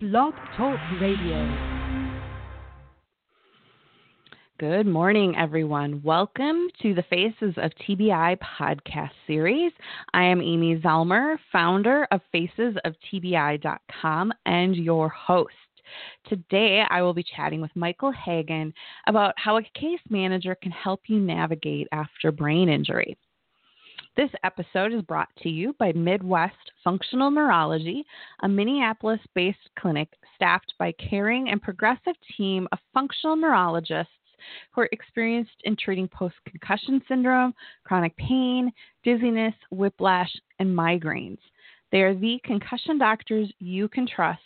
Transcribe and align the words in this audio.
Blog 0.00 0.32
Talk 0.56 0.78
Radio. 1.00 1.44
Good 4.60 4.86
morning, 4.86 5.34
everyone. 5.36 6.00
Welcome 6.04 6.68
to 6.82 6.94
the 6.94 7.02
Faces 7.02 7.54
of 7.56 7.72
TBI 7.84 8.38
podcast 8.38 9.10
series. 9.26 9.72
I 10.14 10.22
am 10.22 10.40
Amy 10.40 10.78
Zellmer, 10.78 11.36
founder 11.50 12.06
of 12.12 12.20
FacesOfTBI.com 12.32 14.32
and 14.46 14.76
your 14.76 15.08
host. 15.08 15.50
Today, 16.28 16.84
I 16.88 17.02
will 17.02 17.14
be 17.14 17.24
chatting 17.36 17.60
with 17.60 17.74
Michael 17.74 18.12
Hagen 18.12 18.72
about 19.08 19.34
how 19.36 19.56
a 19.56 19.62
case 19.74 19.98
manager 20.08 20.54
can 20.62 20.70
help 20.70 21.00
you 21.08 21.18
navigate 21.18 21.88
after 21.90 22.30
brain 22.30 22.68
injury. 22.68 23.18
This 24.18 24.30
episode 24.42 24.92
is 24.92 25.02
brought 25.02 25.28
to 25.44 25.48
you 25.48 25.76
by 25.78 25.92
Midwest 25.92 26.72
Functional 26.82 27.30
Neurology, 27.30 28.04
a 28.42 28.48
Minneapolis 28.48 29.20
based 29.32 29.70
clinic 29.78 30.08
staffed 30.34 30.74
by 30.76 30.90
caring 30.90 31.50
and 31.50 31.62
progressive 31.62 32.16
team 32.36 32.66
of 32.72 32.80
functional 32.92 33.36
neurologists 33.36 34.10
who 34.74 34.80
are 34.80 34.88
experienced 34.90 35.54
in 35.62 35.76
treating 35.76 36.08
post 36.08 36.34
concussion 36.50 37.00
syndrome, 37.06 37.54
chronic 37.84 38.16
pain, 38.16 38.72
dizziness, 39.04 39.54
whiplash, 39.70 40.34
and 40.58 40.76
migraines. 40.76 41.38
They 41.92 42.00
are 42.02 42.16
the 42.16 42.40
concussion 42.42 42.98
doctors 42.98 43.52
you 43.60 43.86
can 43.86 44.08
trust 44.08 44.42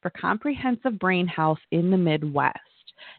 for 0.00 0.10
comprehensive 0.10 0.98
brain 0.98 1.28
health 1.28 1.60
in 1.70 1.92
the 1.92 1.96
Midwest. 1.96 2.58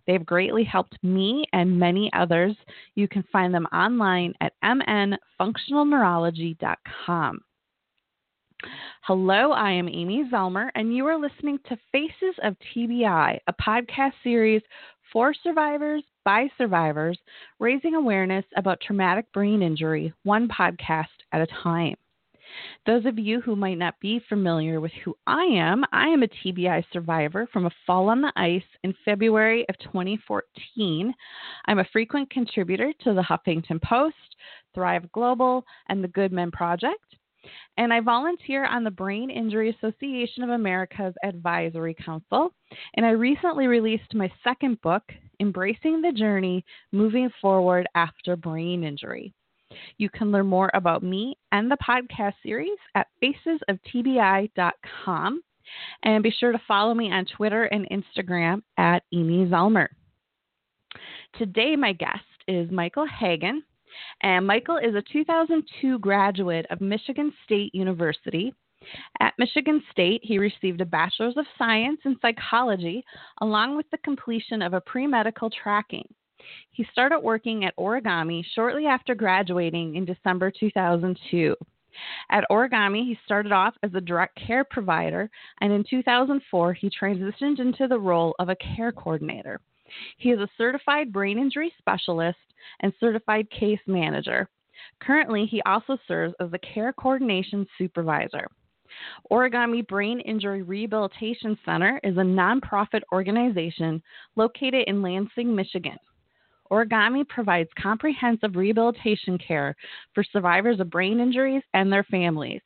They've 0.07 0.25
greatly 0.25 0.63
helped 0.63 0.97
me 1.03 1.45
and 1.53 1.79
many 1.79 2.09
others. 2.13 2.55
You 2.95 3.07
can 3.07 3.23
find 3.31 3.53
them 3.53 3.67
online 3.73 4.33
at 4.41 4.53
mnfunctionalneurology.com. 4.63 7.39
Hello, 9.01 9.51
I 9.51 9.71
am 9.71 9.89
Amy 9.89 10.23
Zellmer, 10.31 10.69
and 10.75 10.95
you 10.95 11.05
are 11.07 11.19
listening 11.19 11.59
to 11.67 11.75
Faces 11.91 12.35
of 12.43 12.55
TBI, 12.73 13.37
a 13.47 13.53
podcast 13.53 14.13
series 14.23 14.61
for 15.11 15.33
survivors 15.33 16.03
by 16.23 16.47
survivors, 16.57 17.19
raising 17.59 17.95
awareness 17.95 18.45
about 18.55 18.79
traumatic 18.79 19.29
brain 19.33 19.61
injury, 19.61 20.13
one 20.23 20.47
podcast 20.47 21.07
at 21.33 21.41
a 21.41 21.47
time. 21.61 21.95
Those 22.85 23.05
of 23.05 23.17
you 23.17 23.41
who 23.41 23.55
might 23.55 23.77
not 23.77 23.99
be 23.99 24.21
familiar 24.27 24.81
with 24.81 24.91
who 25.03 25.15
I 25.25 25.43
am, 25.43 25.83
I 25.91 26.07
am 26.07 26.23
a 26.23 26.27
TBI 26.27 26.83
survivor 26.91 27.47
from 27.51 27.65
a 27.65 27.71
fall 27.85 28.09
on 28.09 28.21
the 28.21 28.33
ice 28.35 28.63
in 28.83 28.93
February 29.05 29.65
of 29.69 29.77
2014. 29.79 31.13
I'm 31.65 31.79
a 31.79 31.87
frequent 31.91 32.29
contributor 32.29 32.93
to 33.03 33.13
the 33.13 33.21
Huffington 33.21 33.81
Post, 33.81 34.15
Thrive 34.73 35.11
Global, 35.11 35.65
and 35.89 36.03
the 36.03 36.09
Good 36.09 36.31
Men 36.31 36.51
Project. 36.51 37.15
And 37.77 37.93
I 37.93 37.99
volunteer 37.99 38.65
on 38.65 38.83
the 38.83 38.91
Brain 38.91 39.29
Injury 39.29 39.69
Association 39.69 40.43
of 40.43 40.49
America's 40.49 41.13
Advisory 41.23 41.95
Council. 41.95 42.53
And 42.95 43.05
I 43.05 43.11
recently 43.11 43.67
released 43.67 44.13
my 44.13 44.31
second 44.43 44.81
book, 44.81 45.03
Embracing 45.39 46.01
the 46.01 46.11
Journey 46.11 46.63
Moving 46.91 47.29
Forward 47.41 47.87
After 47.95 48.35
Brain 48.35 48.83
Injury. 48.83 49.33
You 49.97 50.09
can 50.09 50.31
learn 50.31 50.47
more 50.47 50.71
about 50.73 51.03
me 51.03 51.37
and 51.51 51.69
the 51.69 51.77
podcast 51.77 52.33
series 52.43 52.77
at 52.95 53.07
facesoftbi.com. 53.23 55.41
And 56.03 56.23
be 56.23 56.31
sure 56.31 56.51
to 56.51 56.61
follow 56.67 56.93
me 56.93 57.11
on 57.11 57.25
Twitter 57.25 57.63
and 57.63 57.87
Instagram 57.89 58.61
at 58.77 59.03
Amy 59.13 59.47
Zellmer. 59.47 59.87
Today, 61.37 61.75
my 61.75 61.93
guest 61.93 62.19
is 62.47 62.69
Michael 62.69 63.07
Hagen. 63.07 63.63
And 64.21 64.45
Michael 64.45 64.77
is 64.77 64.95
a 64.95 65.03
2002 65.11 65.99
graduate 65.99 66.65
of 66.69 66.81
Michigan 66.81 67.33
State 67.45 67.73
University. 67.73 68.53
At 69.21 69.33
Michigan 69.37 69.81
State, 69.91 70.21
he 70.23 70.37
received 70.37 70.81
a 70.81 70.85
Bachelor's 70.85 71.37
of 71.37 71.45
Science 71.57 72.01
in 72.05 72.17
Psychology, 72.21 73.03
along 73.39 73.77
with 73.77 73.89
the 73.91 73.97
completion 73.99 74.61
of 74.61 74.73
a 74.73 74.81
pre 74.81 75.07
medical 75.07 75.49
tracking. 75.49 76.07
He 76.71 76.85
started 76.91 77.19
working 77.19 77.65
at 77.65 77.75
Origami 77.77 78.43
shortly 78.53 78.85
after 78.85 79.15
graduating 79.15 79.95
in 79.95 80.05
December 80.05 80.51
2002. 80.51 81.55
At 82.31 82.45
Origami, 82.49 83.05
he 83.05 83.19
started 83.23 83.51
off 83.51 83.75
as 83.83 83.93
a 83.93 84.01
direct 84.01 84.35
care 84.35 84.63
provider, 84.63 85.29
and 85.61 85.71
in 85.71 85.83
2004, 85.83 86.73
he 86.73 86.89
transitioned 86.89 87.59
into 87.59 87.87
the 87.87 87.99
role 87.99 88.33
of 88.39 88.49
a 88.49 88.55
care 88.55 88.91
coordinator. 88.91 89.61
He 90.17 90.31
is 90.31 90.39
a 90.39 90.49
certified 90.57 91.13
brain 91.13 91.37
injury 91.37 91.71
specialist 91.77 92.39
and 92.79 92.93
certified 92.99 93.49
case 93.51 93.79
manager. 93.85 94.49
Currently, 94.99 95.45
he 95.45 95.61
also 95.63 95.97
serves 96.07 96.33
as 96.39 96.51
a 96.51 96.59
care 96.59 96.93
coordination 96.93 97.67
supervisor. 97.77 98.47
Origami 99.31 99.85
Brain 99.87 100.19
Injury 100.19 100.61
Rehabilitation 100.61 101.57
Center 101.65 101.99
is 102.03 102.17
a 102.17 102.21
nonprofit 102.21 103.01
organization 103.11 104.01
located 104.35 104.85
in 104.87 105.01
Lansing, 105.01 105.55
Michigan. 105.55 105.97
Origami 106.71 107.27
provides 107.27 107.69
comprehensive 107.81 108.55
rehabilitation 108.55 109.37
care 109.37 109.75
for 110.13 110.23
survivors 110.23 110.79
of 110.79 110.89
brain 110.89 111.19
injuries 111.19 111.63
and 111.73 111.91
their 111.91 112.03
families. 112.03 112.61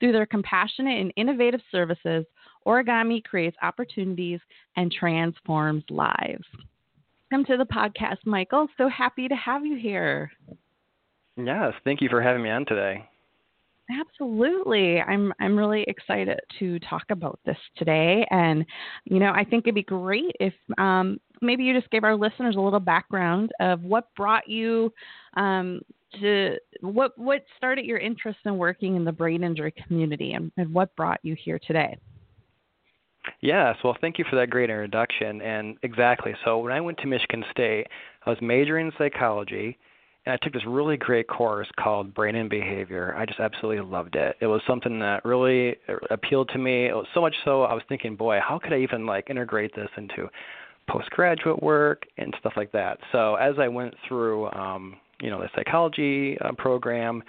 Through 0.00 0.12
their 0.12 0.26
compassionate 0.26 1.00
and 1.00 1.12
innovative 1.16 1.60
services, 1.70 2.24
Origami 2.66 3.22
creates 3.24 3.56
opportunities 3.62 4.40
and 4.76 4.90
transforms 4.90 5.84
lives. 5.90 6.44
Welcome 7.30 7.46
to 7.46 7.56
the 7.58 7.66
podcast, 7.66 8.18
Michael. 8.24 8.68
So 8.78 8.88
happy 8.88 9.28
to 9.28 9.36
have 9.36 9.64
you 9.64 9.76
here. 9.76 10.30
Yes, 11.36 11.74
thank 11.84 12.00
you 12.00 12.08
for 12.08 12.22
having 12.22 12.42
me 12.42 12.50
on 12.50 12.64
today. 12.64 13.04
Absolutely. 13.90 15.00
I'm 15.00 15.32
I'm 15.40 15.56
really 15.56 15.82
excited 15.88 16.38
to 16.58 16.78
talk 16.80 17.04
about 17.10 17.38
this 17.46 17.56
today 17.76 18.26
and 18.30 18.64
you 19.04 19.18
know, 19.18 19.32
I 19.34 19.44
think 19.44 19.64
it'd 19.64 19.74
be 19.74 19.82
great 19.82 20.34
if 20.40 20.52
um, 20.76 21.18
maybe 21.42 21.64
you 21.64 21.78
just 21.78 21.90
gave 21.90 22.04
our 22.04 22.16
listeners 22.16 22.56
a 22.56 22.60
little 22.60 22.80
background 22.80 23.52
of 23.60 23.82
what 23.82 24.08
brought 24.16 24.48
you 24.48 24.92
um, 25.36 25.80
to 26.20 26.56
what 26.80 27.16
what 27.18 27.44
started 27.56 27.84
your 27.84 27.98
interest 27.98 28.38
in 28.44 28.56
working 28.56 28.96
in 28.96 29.04
the 29.04 29.12
brain 29.12 29.44
injury 29.44 29.74
community 29.86 30.32
and, 30.32 30.50
and 30.56 30.72
what 30.72 30.94
brought 30.96 31.20
you 31.22 31.36
here 31.42 31.58
today. 31.66 31.98
Yes, 33.40 33.76
well, 33.84 33.96
thank 34.00 34.18
you 34.18 34.24
for 34.28 34.36
that 34.36 34.50
great 34.50 34.70
introduction. 34.70 35.42
And 35.42 35.76
exactly. 35.82 36.34
So 36.44 36.58
when 36.58 36.72
I 36.72 36.80
went 36.80 36.98
to 36.98 37.06
Michigan 37.06 37.44
State, 37.50 37.86
I 38.24 38.30
was 38.30 38.38
majoring 38.40 38.86
in 38.86 38.92
psychology, 38.96 39.76
and 40.24 40.32
I 40.32 40.38
took 40.42 40.54
this 40.54 40.64
really 40.66 40.96
great 40.96 41.28
course 41.28 41.68
called 41.78 42.14
Brain 42.14 42.36
and 42.36 42.48
Behavior. 42.48 43.14
I 43.16 43.26
just 43.26 43.38
absolutely 43.38 43.84
loved 43.84 44.16
it. 44.16 44.36
It 44.40 44.46
was 44.46 44.62
something 44.66 44.98
that 45.00 45.24
really 45.24 45.76
appealed 46.10 46.48
to 46.50 46.58
me. 46.58 46.90
So 47.14 47.20
much 47.20 47.34
so 47.44 47.62
I 47.62 47.74
was 47.74 47.82
thinking, 47.88 48.16
boy, 48.16 48.38
how 48.46 48.58
could 48.58 48.72
I 48.72 48.78
even 48.78 49.06
like 49.06 49.30
integrate 49.30 49.74
this 49.74 49.90
into 49.96 50.28
postgraduate 50.88 51.62
work 51.62 52.02
and 52.16 52.34
stuff 52.40 52.54
like 52.56 52.72
that. 52.72 52.98
So 53.12 53.34
as 53.36 53.54
I 53.58 53.68
went 53.68 53.94
through, 54.06 54.50
um, 54.52 54.96
you 55.20 55.30
know, 55.30 55.40
the 55.40 55.48
psychology 55.54 56.38
uh, 56.40 56.52
program 56.56 57.22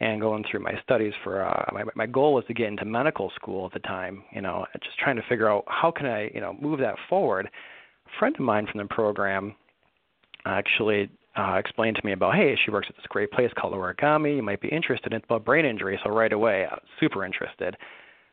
and 0.00 0.20
going 0.20 0.44
through 0.50 0.60
my 0.60 0.72
studies 0.82 1.12
for 1.22 1.44
uh, 1.44 1.64
my 1.72 1.84
my 1.94 2.06
goal 2.06 2.34
was 2.34 2.44
to 2.46 2.54
get 2.54 2.66
into 2.66 2.84
medical 2.84 3.30
school 3.36 3.66
at 3.66 3.72
the 3.72 3.78
time. 3.80 4.24
You 4.32 4.40
know, 4.40 4.66
just 4.82 4.98
trying 4.98 5.16
to 5.16 5.22
figure 5.28 5.48
out 5.48 5.64
how 5.68 5.90
can 5.90 6.06
I, 6.06 6.30
you 6.34 6.40
know, 6.40 6.56
move 6.60 6.80
that 6.80 6.96
forward. 7.08 7.46
A 7.46 8.18
friend 8.18 8.34
of 8.34 8.40
mine 8.40 8.66
from 8.70 8.78
the 8.78 8.86
program 8.86 9.54
actually 10.44 11.08
uh, 11.36 11.54
explained 11.54 11.96
to 11.96 12.04
me 12.04 12.12
about, 12.12 12.34
hey, 12.34 12.58
she 12.64 12.70
works 12.70 12.88
at 12.90 12.96
this 12.96 13.06
great 13.08 13.30
place 13.30 13.50
called 13.56 13.72
Origami. 13.74 14.36
You 14.36 14.42
might 14.42 14.60
be 14.60 14.68
interested. 14.68 15.12
It's 15.12 15.24
about 15.24 15.44
brain 15.44 15.64
injury. 15.64 15.98
So 16.04 16.10
right 16.10 16.32
away, 16.32 16.66
super 17.00 17.24
interested. 17.24 17.76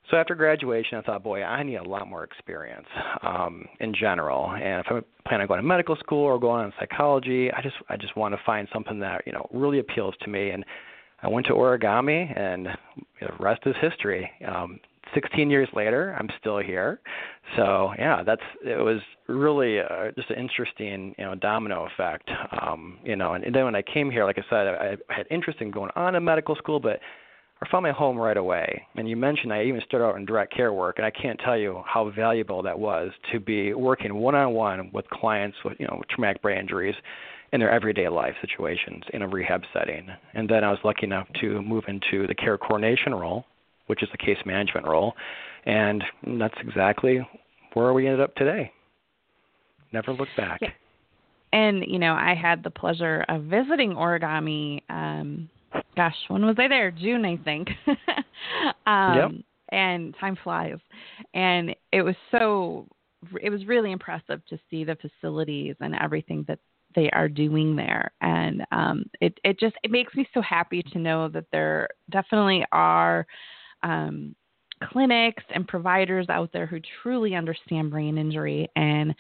So 0.10 0.18
after 0.18 0.34
graduation, 0.34 0.98
I 0.98 1.02
thought, 1.02 1.24
boy, 1.24 1.44
I 1.44 1.62
need 1.62 1.76
a 1.76 1.84
lot 1.84 2.08
more 2.08 2.24
experience 2.24 2.88
um, 3.22 3.66
in 3.80 3.94
general. 3.94 4.52
And 4.52 4.84
if 4.84 4.92
I 4.92 5.28
plan 5.28 5.42
on 5.42 5.48
going 5.48 5.60
to 5.60 5.66
medical 5.68 5.96
school 5.98 6.24
or 6.24 6.40
going 6.40 6.66
on 6.66 6.74
psychology, 6.80 7.52
I 7.52 7.62
just 7.62 7.76
I 7.90 7.98
just 7.98 8.16
want 8.18 8.34
to 8.34 8.42
find 8.46 8.68
something 8.74 9.00
that 9.00 9.24
you 9.26 9.34
know 9.34 9.48
really 9.54 9.80
appeals 9.80 10.16
to 10.22 10.30
me. 10.30 10.50
And 10.50 10.66
I 11.22 11.28
went 11.28 11.46
to 11.48 11.54
origami, 11.54 12.38
and 12.38 12.68
the 13.20 13.28
rest 13.40 13.62
is 13.66 13.76
history. 13.82 14.30
Um, 14.48 14.80
16 15.14 15.50
years 15.50 15.68
later, 15.74 16.16
I'm 16.20 16.30
still 16.40 16.60
here. 16.60 17.00
So 17.56 17.94
yeah, 17.98 18.24
that's 18.24 18.42
it 18.66 18.82
was 18.84 19.02
really 19.28 19.80
uh, 19.80 20.12
just 20.16 20.30
an 20.32 20.38
interesting 20.40 21.14
you 21.18 21.26
know 21.26 21.36
domino 21.36 21.88
effect. 21.94 22.30
Um, 22.62 22.98
you 23.04 23.16
know, 23.16 23.34
and, 23.34 23.44
and 23.44 23.54
then 23.54 23.66
when 23.66 23.76
I 23.76 23.84
came 23.84 24.10
here, 24.10 24.26
like 24.26 24.40
I 24.40 24.44
said, 24.50 24.68
I, 24.68 24.98
I 25.10 25.14
had 25.14 25.28
interest 25.30 25.62
in 25.62 25.70
going 25.72 25.92
on 25.96 26.14
to 26.14 26.20
medical 26.20 26.56
school, 26.56 26.80
but 26.80 27.00
I 27.62 27.70
found 27.70 27.84
my 27.84 27.92
home 27.92 28.18
right 28.18 28.38
away. 28.38 28.88
And 28.96 29.10
you 29.10 29.18
mentioned 29.18 29.52
I 29.52 29.64
even 29.64 29.82
started 29.86 30.06
out 30.06 30.16
in 30.16 30.26
direct 30.26 30.54
care 30.54 30.72
work, 30.72 30.98
and 30.98 31.06
I 31.06 31.12
can't 31.12 31.40
tell 31.40 31.58
you 31.58 31.84
how 31.86 32.10
valuable 32.12 32.62
that 32.64 32.78
was 32.78 33.12
to 33.32 33.40
be 33.40 33.74
working 33.74 34.16
one-on-one 34.16 34.92
with 34.94 35.10
clients 35.10 35.58
with 35.66 35.80
you 35.80 35.88
know 35.88 36.02
traumatic 36.10 36.42
brain 36.42 36.58
injuries 36.58 36.96
in 37.52 37.60
their 37.60 37.72
everyday 37.72 38.08
life 38.08 38.36
situations 38.42 39.04
in 39.14 39.24
a 39.24 39.28
rehab 39.28 39.64
setting. 39.74 40.08
And 40.34 40.48
then 40.48 40.64
I 40.64 40.70
was 40.70 40.80
lucky 40.84 41.06
enough 41.06 41.28
to 41.42 41.62
move 41.62 41.86
into 41.88 42.28
the 42.28 42.36
care 42.36 42.58
coordination 42.58 43.14
role, 43.14 43.46
which 43.88 44.04
is 44.04 44.10
the 44.12 44.18
case 44.18 44.38
management 44.46 44.88
role, 44.88 45.14
and 45.66 46.04
that's 46.40 46.58
exactly 46.62 47.28
where 47.74 47.94
we 47.94 48.08
ended 48.08 48.22
up 48.22 48.36
today. 48.36 48.72
Never 49.92 50.14
looked 50.14 50.38
back. 50.38 50.60
Yeah. 50.62 50.70
And 51.52 51.84
you 51.88 52.00
know, 52.00 52.14
I 52.14 52.36
had 52.36 52.64
the 52.64 52.70
pleasure 52.70 53.26
of 53.28 53.44
visiting 53.44 53.96
Origami 53.96 54.82
um 54.90 55.50
gosh, 56.00 56.16
when 56.30 56.46
was 56.46 56.56
I 56.58 56.70
there? 56.70 56.92
June, 56.92 57.26
I 57.26 57.36
think. 57.44 57.68
um, 58.88 59.16
yep. 59.18 59.32
and 59.74 60.16
time 60.18 60.38
flies. 60.42 60.78
And 61.34 61.76
it 61.92 62.04
was 62.04 62.16
so 62.32 62.88
it 63.42 63.50
was 63.50 63.66
really 63.66 63.92
impressive 63.92 64.42
to 64.46 64.58
see 64.70 64.86
the 64.86 64.96
facilities 64.96 65.76
and 65.82 65.94
everything 65.96 66.46
that 66.48 66.60
they 66.96 67.10
are 67.12 67.28
doing 67.28 67.76
there 67.76 68.12
and 68.22 68.66
um, 68.72 69.04
it 69.20 69.38
it 69.44 69.60
just 69.60 69.76
it 69.84 69.92
makes 69.92 70.16
me 70.16 70.26
so 70.34 70.42
happy 70.42 70.82
to 70.82 70.98
know 70.98 71.28
that 71.28 71.44
there 71.52 71.90
definitely 72.10 72.66
are 72.72 73.28
um, 73.84 74.34
clinics 74.84 75.44
and 75.54 75.68
providers 75.68 76.28
out 76.30 76.52
there 76.54 76.66
who 76.66 76.80
truly 77.02 77.36
understand 77.36 77.92
brain 77.92 78.18
injury 78.18 78.70
and 78.76 79.14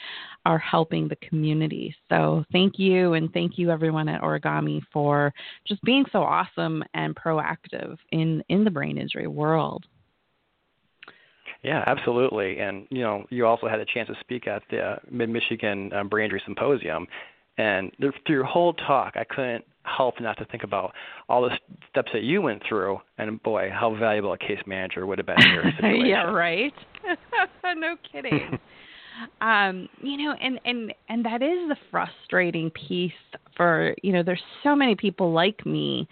are 0.45 0.57
helping 0.57 1.07
the 1.07 1.15
community. 1.17 1.95
So 2.09 2.44
thank 2.51 2.79
you 2.79 3.13
and 3.13 3.31
thank 3.33 3.57
you 3.57 3.71
everyone 3.71 4.09
at 4.09 4.21
Origami 4.21 4.81
for 4.91 5.33
just 5.67 5.81
being 5.83 6.06
so 6.11 6.19
awesome 6.23 6.83
and 6.94 7.15
proactive 7.15 7.97
in 8.11 8.44
in 8.50 8.63
the 8.63 8.71
brain 8.71 8.97
injury 8.97 9.27
world. 9.27 9.85
Yeah, 11.63 11.83
absolutely. 11.88 12.59
And 12.59 12.88
you 12.89 13.01
know, 13.01 13.25
you 13.29 13.45
also 13.45 13.67
had 13.67 13.79
a 13.79 13.85
chance 13.85 14.07
to 14.07 14.15
speak 14.21 14.47
at 14.47 14.63
the 14.69 14.97
Mid 15.11 15.29
Michigan 15.29 15.91
um, 15.94 16.07
Brain 16.07 16.25
Injury 16.25 16.41
Symposium, 16.45 17.06
and 17.59 17.91
through 18.00 18.13
your 18.29 18.45
whole 18.45 18.73
talk, 18.73 19.17
I 19.17 19.25
couldn't 19.25 19.65
help 19.83 20.21
not 20.21 20.38
to 20.38 20.45
think 20.45 20.63
about 20.63 20.94
all 21.27 21.41
the 21.41 21.51
steps 21.89 22.09
that 22.13 22.23
you 22.23 22.41
went 22.41 22.63
through, 22.67 23.00
and 23.17 23.44
boy, 23.44 23.69
how 23.69 23.94
valuable 23.95 24.31
a 24.31 24.38
case 24.38 24.61
manager 24.65 25.06
would 25.06 25.17
have 25.17 25.27
been 25.27 25.41
in 25.41 25.51
your 25.51 25.63
situation. 25.75 26.06
yeah, 26.06 26.23
right. 26.23 26.73
no 27.75 27.97
kidding. 28.09 28.57
um, 29.41 29.89
you 30.01 30.17
know, 30.17 30.33
and 30.41 30.57
and 30.63 30.94
and 31.09 31.25
that 31.25 31.41
is 31.41 31.67
the 31.67 31.75
frustrating 31.91 32.71
piece 32.71 33.11
for 33.57 33.94
you 34.03 34.13
know. 34.13 34.23
There's 34.23 34.41
so 34.63 34.73
many 34.73 34.95
people 34.95 35.33
like 35.33 35.65
me 35.65 36.07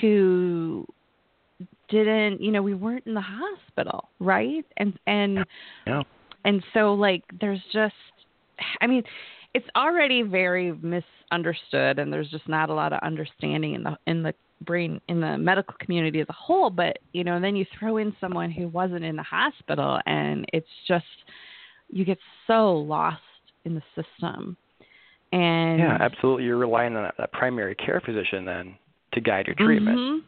who 0.00 0.84
didn't, 1.88 2.40
you 2.42 2.50
know, 2.50 2.60
we 2.60 2.74
weren't 2.74 3.06
in 3.06 3.14
the 3.14 3.22
hospital, 3.24 4.08
right? 4.18 4.66
And 4.78 4.98
and 5.06 5.44
yeah. 5.86 6.02
and 6.44 6.60
so 6.74 6.94
like, 6.94 7.22
there's 7.40 7.62
just, 7.72 7.94
I 8.80 8.88
mean 8.88 9.04
it's 9.54 9.66
already 9.76 10.22
very 10.22 10.72
misunderstood 10.72 11.98
and 11.98 12.12
there's 12.12 12.30
just 12.30 12.48
not 12.48 12.70
a 12.70 12.74
lot 12.74 12.92
of 12.92 13.00
understanding 13.02 13.74
in 13.74 13.82
the 13.82 13.96
in 14.06 14.22
the 14.22 14.34
brain 14.62 15.00
in 15.08 15.20
the 15.20 15.38
medical 15.38 15.74
community 15.78 16.20
as 16.20 16.26
a 16.28 16.32
whole 16.32 16.68
but 16.68 16.98
you 17.12 17.22
know 17.22 17.40
then 17.40 17.54
you 17.54 17.64
throw 17.78 17.96
in 17.98 18.14
someone 18.20 18.50
who 18.50 18.68
wasn't 18.68 19.04
in 19.04 19.14
the 19.14 19.22
hospital 19.22 20.00
and 20.06 20.44
it's 20.52 20.66
just 20.86 21.04
you 21.90 22.04
get 22.04 22.18
so 22.46 22.74
lost 22.74 23.22
in 23.64 23.74
the 23.74 23.82
system. 23.94 24.56
And 25.32 25.78
yeah 25.78 25.98
absolutely. 26.00 26.44
You're 26.44 26.56
relying 26.56 26.96
on 26.96 27.04
that, 27.04 27.14
that 27.18 27.32
primary 27.32 27.74
care 27.74 28.00
physician 28.04 28.44
then 28.44 28.74
to 29.12 29.20
guide 29.20 29.46
your 29.46 29.56
treatment. 29.56 29.98
Mm-hmm. 29.98 30.18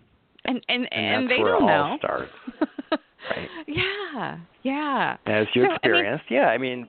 and 0.44 0.64
and 0.68 0.88
and, 0.92 1.22
and 1.22 1.30
they 1.30 1.38
don't 1.38 1.66
know. 1.66 1.98
right. 3.30 3.48
Yeah 3.66 4.38
yeah. 4.62 5.16
As 5.26 5.46
you 5.54 5.64
so, 5.64 5.74
experienced 5.74 6.24
I 6.28 6.32
mean, 6.32 6.40
yeah 6.40 6.48
i 6.48 6.58
mean 6.58 6.88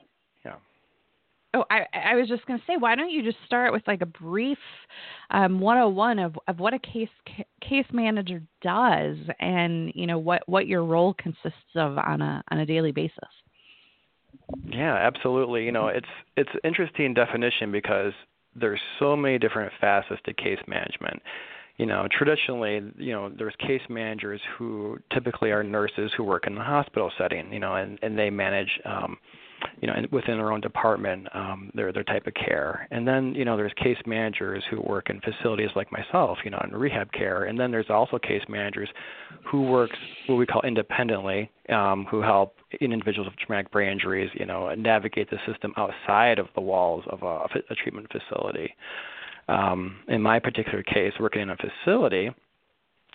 Oh, 1.53 1.65
I, 1.69 1.81
I 1.93 2.15
was 2.15 2.29
just 2.29 2.45
going 2.45 2.59
to 2.59 2.65
say, 2.65 2.77
why 2.77 2.95
don't 2.95 3.09
you 3.09 3.23
just 3.23 3.37
start 3.45 3.73
with 3.73 3.81
like 3.85 4.01
a 4.01 4.05
brief 4.05 4.57
um, 5.31 5.59
101 5.59 6.19
of, 6.19 6.39
of 6.47 6.59
what 6.59 6.73
a 6.73 6.79
case 6.79 7.09
case 7.61 7.85
manager 7.91 8.41
does, 8.61 9.17
and 9.39 9.91
you 9.93 10.07
know 10.07 10.17
what 10.17 10.47
what 10.47 10.65
your 10.67 10.85
role 10.85 11.13
consists 11.13 11.75
of 11.75 11.97
on 11.97 12.21
a 12.21 12.41
on 12.51 12.59
a 12.59 12.65
daily 12.65 12.93
basis. 12.93 13.29
Yeah, 14.65 14.95
absolutely. 14.95 15.65
You 15.65 15.73
know, 15.73 15.87
it's 15.87 16.07
it's 16.37 16.49
interesting 16.63 17.13
definition 17.13 17.69
because 17.71 18.13
there's 18.55 18.79
so 18.99 19.17
many 19.17 19.37
different 19.37 19.73
facets 19.81 20.21
to 20.25 20.33
case 20.33 20.59
management. 20.67 21.21
You 21.77 21.85
know, 21.85 22.07
traditionally, 22.11 22.81
you 22.97 23.11
know, 23.11 23.29
there's 23.29 23.55
case 23.59 23.81
managers 23.89 24.39
who 24.57 24.99
typically 25.13 25.51
are 25.51 25.63
nurses 25.63 26.11
who 26.15 26.23
work 26.23 26.47
in 26.47 26.55
the 26.55 26.63
hospital 26.63 27.11
setting. 27.17 27.51
You 27.51 27.59
know, 27.59 27.75
and 27.75 27.99
and 28.01 28.17
they 28.17 28.29
manage. 28.29 28.79
Um, 28.85 29.17
you 29.81 29.87
know, 29.87 29.95
within 30.11 30.37
their 30.37 30.51
own 30.51 30.61
department, 30.61 31.27
um, 31.33 31.71
their 31.73 31.91
their 31.91 32.03
type 32.03 32.27
of 32.27 32.33
care. 32.33 32.87
And 32.91 33.07
then, 33.07 33.33
you 33.35 33.45
know, 33.45 33.57
there's 33.57 33.73
case 33.73 33.97
managers 34.05 34.63
who 34.69 34.81
work 34.81 35.09
in 35.09 35.21
facilities 35.21 35.69
like 35.75 35.91
myself, 35.91 36.37
you 36.43 36.51
know, 36.51 36.61
in 36.63 36.75
rehab 36.75 37.11
care. 37.11 37.45
And 37.45 37.59
then 37.59 37.71
there's 37.71 37.89
also 37.89 38.17
case 38.19 38.43
managers 38.49 38.89
who 39.49 39.63
work 39.63 39.89
what 40.27 40.35
we 40.35 40.45
call 40.45 40.61
independently, 40.61 41.49
um, 41.69 42.05
who 42.09 42.21
help 42.21 42.55
individuals 42.79 43.27
with 43.27 43.37
traumatic 43.37 43.71
brain 43.71 43.91
injuries, 43.91 44.29
you 44.33 44.45
know, 44.45 44.73
navigate 44.75 45.29
the 45.29 45.37
system 45.47 45.73
outside 45.77 46.39
of 46.39 46.47
the 46.55 46.61
walls 46.61 47.03
of 47.07 47.21
a, 47.23 47.47
a 47.69 47.75
treatment 47.75 48.07
facility. 48.11 48.73
Um, 49.47 49.97
in 50.07 50.21
my 50.21 50.39
particular 50.39 50.83
case, 50.83 51.13
working 51.19 51.41
in 51.41 51.49
a 51.49 51.57
facility, 51.57 52.29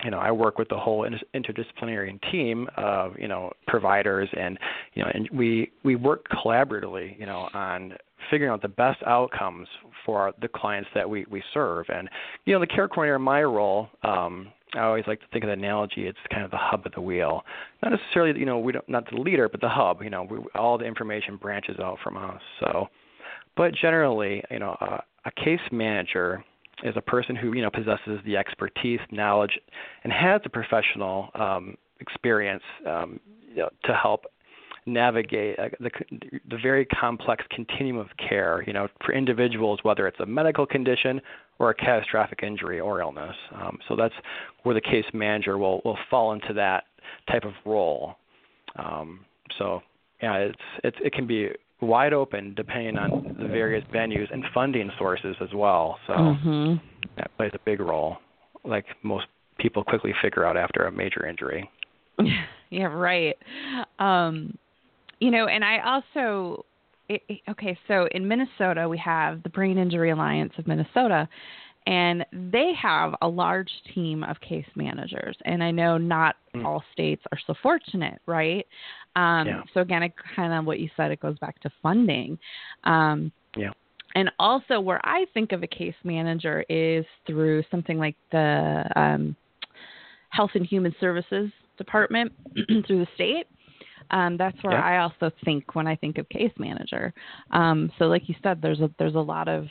you 0.03 0.11
know, 0.11 0.19
I 0.19 0.31
work 0.31 0.57
with 0.57 0.69
the 0.69 0.77
whole 0.77 1.07
interdisciplinary 1.33 2.19
team 2.31 2.67
of 2.77 3.13
you 3.17 3.27
know 3.27 3.51
providers, 3.67 4.29
and 4.37 4.59
you 4.93 5.03
know, 5.03 5.09
and 5.13 5.29
we 5.31 5.71
we 5.83 5.95
work 5.95 6.25
collaboratively, 6.29 7.19
you 7.19 7.25
know, 7.25 7.49
on 7.53 7.93
figuring 8.29 8.51
out 8.51 8.61
the 8.61 8.67
best 8.67 9.01
outcomes 9.05 9.67
for 10.05 10.33
the 10.41 10.47
clients 10.47 10.89
that 10.93 11.09
we 11.09 11.25
we 11.29 11.41
serve. 11.53 11.85
And 11.89 12.09
you 12.45 12.53
know, 12.53 12.59
the 12.59 12.67
care 12.67 12.87
coordinator, 12.87 13.15
in 13.15 13.23
my 13.23 13.43
role, 13.43 13.89
um, 14.03 14.51
I 14.75 14.81
always 14.81 15.05
like 15.07 15.19
to 15.21 15.27
think 15.31 15.43
of 15.43 15.47
the 15.47 15.53
analogy. 15.53 16.05
It's 16.05 16.17
kind 16.31 16.43
of 16.43 16.51
the 16.51 16.57
hub 16.57 16.85
of 16.85 16.91
the 16.91 17.01
wheel. 17.01 17.43
Not 17.81 17.93
necessarily, 17.93 18.39
you 18.39 18.45
know, 18.45 18.59
we 18.59 18.73
don't 18.73 18.87
not 18.87 19.09
the 19.09 19.17
leader, 19.17 19.49
but 19.49 19.61
the 19.61 19.69
hub. 19.69 20.03
You 20.03 20.11
know, 20.11 20.27
we, 20.29 20.37
all 20.55 20.77
the 20.77 20.85
information 20.85 21.37
branches 21.37 21.79
out 21.79 21.97
from 22.03 22.17
us. 22.17 22.41
So, 22.59 22.87
but 23.55 23.73
generally, 23.73 24.43
you 24.51 24.59
know, 24.59 24.77
uh, 24.79 24.99
a 25.25 25.31
case 25.31 25.59
manager 25.71 26.43
is 26.83 26.95
a 26.95 27.01
person 27.01 27.35
who 27.35 27.53
you 27.53 27.61
know 27.61 27.69
possesses 27.69 28.19
the 28.25 28.37
expertise, 28.37 28.99
knowledge, 29.11 29.59
and 30.03 30.13
has 30.13 30.41
the 30.43 30.49
professional 30.49 31.29
um, 31.35 31.75
experience 31.99 32.63
um, 32.85 33.19
you 33.49 33.57
know, 33.57 33.69
to 33.83 33.93
help 33.93 34.25
navigate 34.85 35.59
uh, 35.59 35.69
the, 35.79 35.89
the 36.49 36.57
very 36.61 36.85
complex 36.85 37.43
continuum 37.51 37.97
of 37.97 38.07
care. 38.17 38.63
You 38.65 38.73
know, 38.73 38.87
for 39.05 39.13
individuals, 39.13 39.79
whether 39.83 40.07
it's 40.07 40.19
a 40.19 40.25
medical 40.25 40.65
condition 40.65 41.21
or 41.59 41.71
a 41.71 41.73
catastrophic 41.73 42.41
injury 42.43 42.79
or 42.79 43.01
illness. 43.01 43.35
Um, 43.53 43.79
so 43.87 43.95
that's 43.95 44.13
where 44.63 44.75
the 44.75 44.81
case 44.81 45.05
manager 45.13 45.57
will 45.57 45.81
will 45.83 45.97
fall 46.09 46.33
into 46.33 46.53
that 46.53 46.85
type 47.29 47.43
of 47.43 47.53
role. 47.65 48.15
Um, 48.75 49.25
so 49.57 49.81
yeah, 50.21 50.35
it's, 50.37 50.61
it's 50.83 50.97
it 51.03 51.13
can 51.13 51.27
be 51.27 51.49
wide 51.81 52.13
open 52.13 52.53
depending 52.55 52.97
on 52.97 53.35
the 53.39 53.47
various 53.47 53.83
venues 53.93 54.31
and 54.31 54.43
funding 54.53 54.89
sources 54.97 55.35
as 55.41 55.49
well. 55.53 55.99
So 56.07 56.13
mm-hmm. 56.13 56.73
that 57.17 57.35
plays 57.37 57.51
a 57.53 57.59
big 57.65 57.79
role, 57.79 58.17
like 58.63 58.85
most 59.03 59.25
people 59.57 59.83
quickly 59.83 60.13
figure 60.21 60.45
out 60.45 60.57
after 60.57 60.85
a 60.85 60.91
major 60.91 61.25
injury. 61.25 61.69
yeah, 62.69 62.85
right. 62.85 63.37
Um, 63.99 64.57
you 65.19 65.31
know, 65.31 65.47
and 65.47 65.63
I 65.63 65.79
also, 65.79 66.65
it, 67.09 67.21
it, 67.27 67.41
okay, 67.49 67.77
so 67.87 68.07
in 68.11 68.27
Minnesota, 68.27 68.87
we 68.87 68.97
have 68.99 69.43
the 69.43 69.49
Brain 69.49 69.77
Injury 69.77 70.11
Alliance 70.11 70.53
of 70.57 70.67
Minnesota, 70.67 71.27
and 71.87 72.25
they 72.51 72.73
have 72.79 73.15
a 73.21 73.27
large 73.27 73.71
team 73.95 74.23
of 74.25 74.39
case 74.41 74.67
managers 74.75 75.35
and 75.45 75.63
i 75.63 75.71
know 75.71 75.97
not 75.97 76.35
mm. 76.53 76.63
all 76.63 76.83
states 76.93 77.23
are 77.31 77.39
so 77.47 77.55
fortunate 77.63 78.21
right 78.27 78.67
um, 79.15 79.47
yeah. 79.47 79.61
so 79.73 79.79
again 79.79 80.03
it 80.03 80.13
kind 80.35 80.53
of 80.53 80.65
what 80.65 80.79
you 80.79 80.89
said 80.95 81.09
it 81.11 81.19
goes 81.19 81.39
back 81.39 81.59
to 81.61 81.71
funding 81.81 82.37
um, 82.83 83.31
yeah 83.55 83.71
and 84.15 84.29
also 84.37 84.79
where 84.79 85.03
i 85.05 85.25
think 85.33 85.51
of 85.53 85.63
a 85.63 85.67
case 85.67 85.95
manager 86.03 86.63
is 86.69 87.05
through 87.25 87.63
something 87.71 87.97
like 87.97 88.15
the 88.31 88.83
um, 88.95 89.35
health 90.29 90.51
and 90.53 90.65
human 90.65 90.93
services 90.99 91.49
department 91.77 92.31
through 92.85 92.99
the 92.99 93.07
state 93.15 93.47
um, 94.11 94.37
that's 94.37 94.57
where 94.63 94.77
yeah. 94.77 94.85
I 94.85 94.97
also 94.99 95.35
think 95.43 95.75
when 95.75 95.85
I 95.85 95.97
think 95.97 96.17
of 96.17 96.29
case 96.29 96.53
manager. 96.57 97.13
Um, 97.51 97.91
so, 97.99 98.05
like 98.05 98.29
you 98.29 98.35
said, 98.41 98.61
there's 98.61 98.79
a 98.79 98.89
there's 98.97 99.15
a 99.15 99.19
lot 99.19 99.49
of 99.49 99.67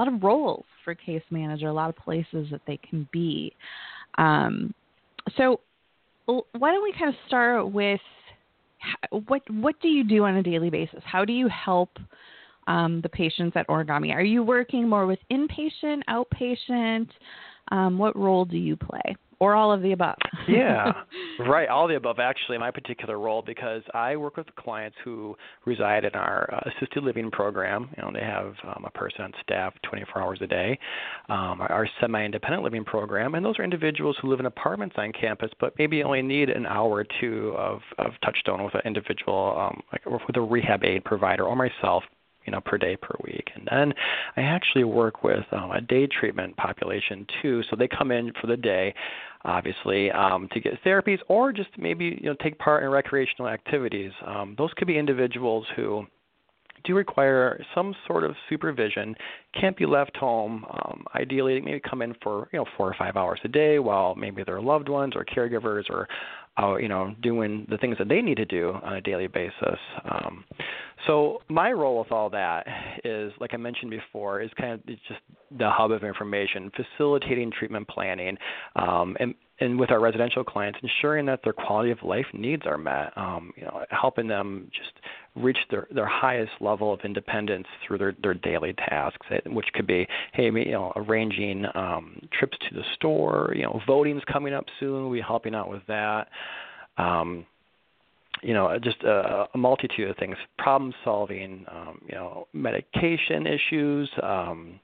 lot 0.00 0.12
of 0.12 0.22
roles 0.22 0.64
for 0.84 0.94
case 0.94 1.22
manager, 1.30 1.68
a 1.68 1.72
lot 1.72 1.90
of 1.90 1.96
places 1.96 2.48
that 2.50 2.60
they 2.66 2.78
can 2.78 3.08
be. 3.12 3.52
Um, 4.18 4.74
so, 5.36 5.60
why 6.26 6.72
don't 6.72 6.82
we 6.82 6.92
kind 6.92 7.08
of 7.08 7.14
start 7.26 7.70
with 7.70 8.00
what 9.26 9.42
what 9.50 9.80
do 9.80 9.88
you 9.88 10.04
do 10.04 10.24
on 10.24 10.36
a 10.36 10.42
daily 10.42 10.70
basis? 10.70 11.00
How 11.04 11.24
do 11.24 11.32
you 11.32 11.48
help 11.48 11.90
um, 12.66 13.00
the 13.02 13.08
patients 13.08 13.56
at 13.56 13.68
Origami? 13.68 14.14
Are 14.14 14.22
you 14.22 14.42
working 14.42 14.88
more 14.88 15.06
with 15.06 15.18
inpatient, 15.30 16.02
outpatient? 16.08 17.08
Um, 17.72 17.98
what 17.98 18.16
role 18.16 18.44
do 18.44 18.56
you 18.56 18.76
play? 18.76 19.16
Or 19.40 19.54
all 19.54 19.72
of 19.72 19.80
the 19.80 19.92
above. 19.92 20.18
yeah, 20.48 20.92
right. 21.38 21.66
All 21.68 21.88
the 21.88 21.96
above, 21.96 22.18
actually, 22.18 22.56
in 22.56 22.60
my 22.60 22.70
particular 22.70 23.18
role, 23.18 23.40
because 23.40 23.82
I 23.94 24.14
work 24.16 24.36
with 24.36 24.54
clients 24.56 24.98
who 25.02 25.34
reside 25.64 26.04
in 26.04 26.14
our 26.14 26.52
uh, 26.52 26.70
assisted 26.70 27.02
living 27.02 27.30
program. 27.30 27.88
You 27.96 28.02
know, 28.02 28.10
they 28.12 28.24
have 28.24 28.54
um, 28.64 28.84
a 28.86 28.90
person 28.90 29.22
on 29.22 29.32
staff 29.42 29.72
24 29.88 30.22
hours 30.22 30.38
a 30.42 30.46
day. 30.46 30.78
Um, 31.30 31.62
our, 31.62 31.72
our 31.72 31.88
semi-independent 32.02 32.62
living 32.62 32.84
program, 32.84 33.34
and 33.34 33.42
those 33.42 33.58
are 33.58 33.64
individuals 33.64 34.16
who 34.20 34.28
live 34.28 34.40
in 34.40 34.46
apartments 34.46 34.96
on 34.98 35.10
campus, 35.12 35.50
but 35.58 35.72
maybe 35.78 36.02
only 36.02 36.20
need 36.20 36.50
an 36.50 36.66
hour 36.66 36.90
or 36.90 37.06
two 37.20 37.54
of, 37.56 37.80
of 37.98 38.12
touchstone 38.22 38.62
with 38.62 38.74
an 38.74 38.82
individual, 38.84 39.56
um, 39.58 39.82
like 39.90 40.04
with 40.04 40.36
a 40.36 40.40
rehab 40.40 40.84
aide 40.84 41.04
provider 41.04 41.44
or 41.44 41.56
myself 41.56 42.04
you 42.50 42.56
know 42.56 42.60
per 42.60 42.76
day 42.78 42.96
per 42.96 43.14
week. 43.22 43.48
And 43.54 43.68
then 43.70 43.94
I 44.36 44.42
actually 44.42 44.84
work 44.84 45.22
with 45.22 45.44
um, 45.52 45.70
a 45.70 45.80
day 45.80 46.08
treatment 46.08 46.56
population 46.56 47.24
too. 47.40 47.62
So 47.70 47.76
they 47.76 47.86
come 47.86 48.10
in 48.10 48.32
for 48.40 48.46
the 48.48 48.56
day 48.56 48.94
obviously, 49.42 50.10
um, 50.10 50.48
to 50.52 50.60
get 50.60 50.74
therapies 50.84 51.18
or 51.28 51.50
just 51.50 51.70
maybe 51.78 52.18
you 52.20 52.28
know 52.28 52.36
take 52.42 52.58
part 52.58 52.82
in 52.82 52.90
recreational 52.90 53.48
activities. 53.48 54.12
Um, 54.26 54.54
those 54.58 54.70
could 54.76 54.86
be 54.86 54.98
individuals 54.98 55.64
who 55.76 56.06
do 56.84 56.94
require 56.94 57.62
some 57.74 57.94
sort 58.06 58.24
of 58.24 58.34
supervision, 58.48 59.14
can't 59.58 59.76
be 59.76 59.86
left 59.86 60.16
home. 60.16 60.64
Um, 60.70 61.04
ideally, 61.14 61.60
maybe 61.60 61.80
come 61.80 62.02
in 62.02 62.14
for 62.22 62.48
you 62.52 62.58
know 62.58 62.66
four 62.76 62.88
or 62.88 62.96
five 62.98 63.16
hours 63.16 63.40
a 63.44 63.48
day, 63.48 63.78
while 63.78 64.14
maybe 64.14 64.44
their 64.44 64.60
loved 64.60 64.88
ones 64.88 65.14
or 65.16 65.24
caregivers 65.24 65.88
or 65.88 66.08
uh, 66.60 66.76
you 66.76 66.88
know 66.88 67.14
doing 67.22 67.66
the 67.70 67.78
things 67.78 67.96
that 67.98 68.08
they 68.08 68.20
need 68.20 68.36
to 68.36 68.44
do 68.44 68.72
on 68.82 68.94
a 68.94 69.00
daily 69.00 69.26
basis. 69.26 69.78
Um, 70.04 70.44
so 71.06 71.38
my 71.48 71.72
role 71.72 71.98
with 71.98 72.12
all 72.12 72.28
that 72.30 72.66
is, 73.04 73.32
like 73.40 73.54
I 73.54 73.56
mentioned 73.56 73.90
before, 73.90 74.42
is 74.42 74.50
kind 74.58 74.72
of 74.72 74.86
just 74.86 75.20
the 75.56 75.70
hub 75.70 75.90
of 75.92 76.04
information, 76.04 76.70
facilitating 76.76 77.50
treatment 77.50 77.88
planning, 77.88 78.36
um, 78.76 79.16
and 79.18 79.34
and 79.60 79.78
with 79.78 79.90
our 79.90 80.00
residential 80.00 80.42
clients, 80.42 80.78
ensuring 80.82 81.26
that 81.26 81.40
their 81.44 81.52
quality 81.52 81.90
of 81.90 82.02
life 82.02 82.26
needs 82.32 82.62
are 82.66 82.78
met, 82.78 83.12
um, 83.16 83.52
you 83.56 83.64
know, 83.64 83.84
helping 83.90 84.26
them 84.26 84.70
just 84.74 84.92
reach 85.36 85.58
their, 85.70 85.86
their 85.94 86.06
highest 86.06 86.52
level 86.60 86.92
of 86.92 87.00
independence 87.04 87.66
through 87.86 87.98
their, 87.98 88.16
their 88.22 88.34
daily 88.34 88.72
tasks, 88.72 89.26
eh, 89.30 89.38
which 89.46 89.66
could 89.74 89.86
be, 89.86 90.06
hey, 90.32 90.44
you 90.44 90.72
know, 90.72 90.92
arranging 90.96 91.66
um, 91.74 92.20
trips 92.32 92.56
to 92.68 92.74
the 92.74 92.82
store, 92.94 93.52
you 93.54 93.62
know, 93.62 93.80
voting's 93.86 94.22
coming 94.32 94.54
up 94.54 94.64
soon, 94.80 95.04
we'll 95.04 95.12
be 95.12 95.20
helping 95.20 95.54
out 95.54 95.70
with 95.70 95.82
that. 95.86 96.28
Um, 96.96 97.46
you 98.42 98.54
know, 98.54 98.78
just 98.82 99.02
a, 99.02 99.46
a 99.52 99.58
multitude 99.58 100.08
of 100.08 100.16
things, 100.16 100.36
problem 100.58 100.94
solving, 101.04 101.66
um, 101.70 102.00
you 102.06 102.14
know, 102.14 102.48
medication 102.54 103.46
issues, 103.46 104.10
um, 104.22 104.80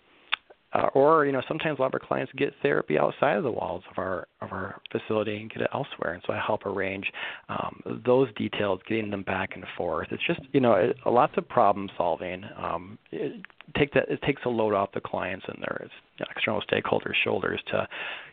uh, 0.77 0.89
or 0.95 1.27
you 1.27 1.33
know 1.33 1.43
sometimes 1.49 1.79
a 1.79 1.83
lot 1.83 1.89
of 1.89 1.95
our 1.95 2.07
clients 2.07 2.33
get 2.37 2.53
therapy 2.63 2.99
outside 2.99 3.37
of 3.37 3.45
the 3.45 3.51
walls 3.51 3.83
of 3.91 3.99
our 3.99 4.27
of 4.43 4.53
our 4.53 4.81
facility 4.93 5.37
and 5.37 5.51
get 5.51 5.63
it 5.63 5.71
elsewhere. 5.73 6.15
And 6.15 6.23
so 6.27 6.33
i 6.33 6.41
help 6.45 6.67
arrange 6.67 7.11
um, 7.49 7.81
those 8.05 8.29
details 8.35 8.81
getting 8.89 9.11
them 9.11 9.23
back 9.23 9.51
and 9.55 9.65
forth. 9.77 10.09
It's 10.11 10.23
just 10.27 10.41
you 10.53 10.61
know 10.61 10.75
it, 10.75 10.97
lots 11.07 11.33
of 11.37 11.49
problem 11.49 11.89
solving. 11.97 12.45
Um, 12.57 12.99
it, 13.11 13.43
take 13.77 13.93
that 13.95 14.09
it 14.09 14.21
takes 14.23 14.43
a 14.45 14.49
load 14.49 14.75
off 14.75 14.91
the 14.93 15.01
clients 15.01 15.45
and 15.49 15.59
their 15.61 15.89
external 16.31 16.63
stakeholders 16.63 17.15
shoulders 17.25 17.61
to 17.69 17.87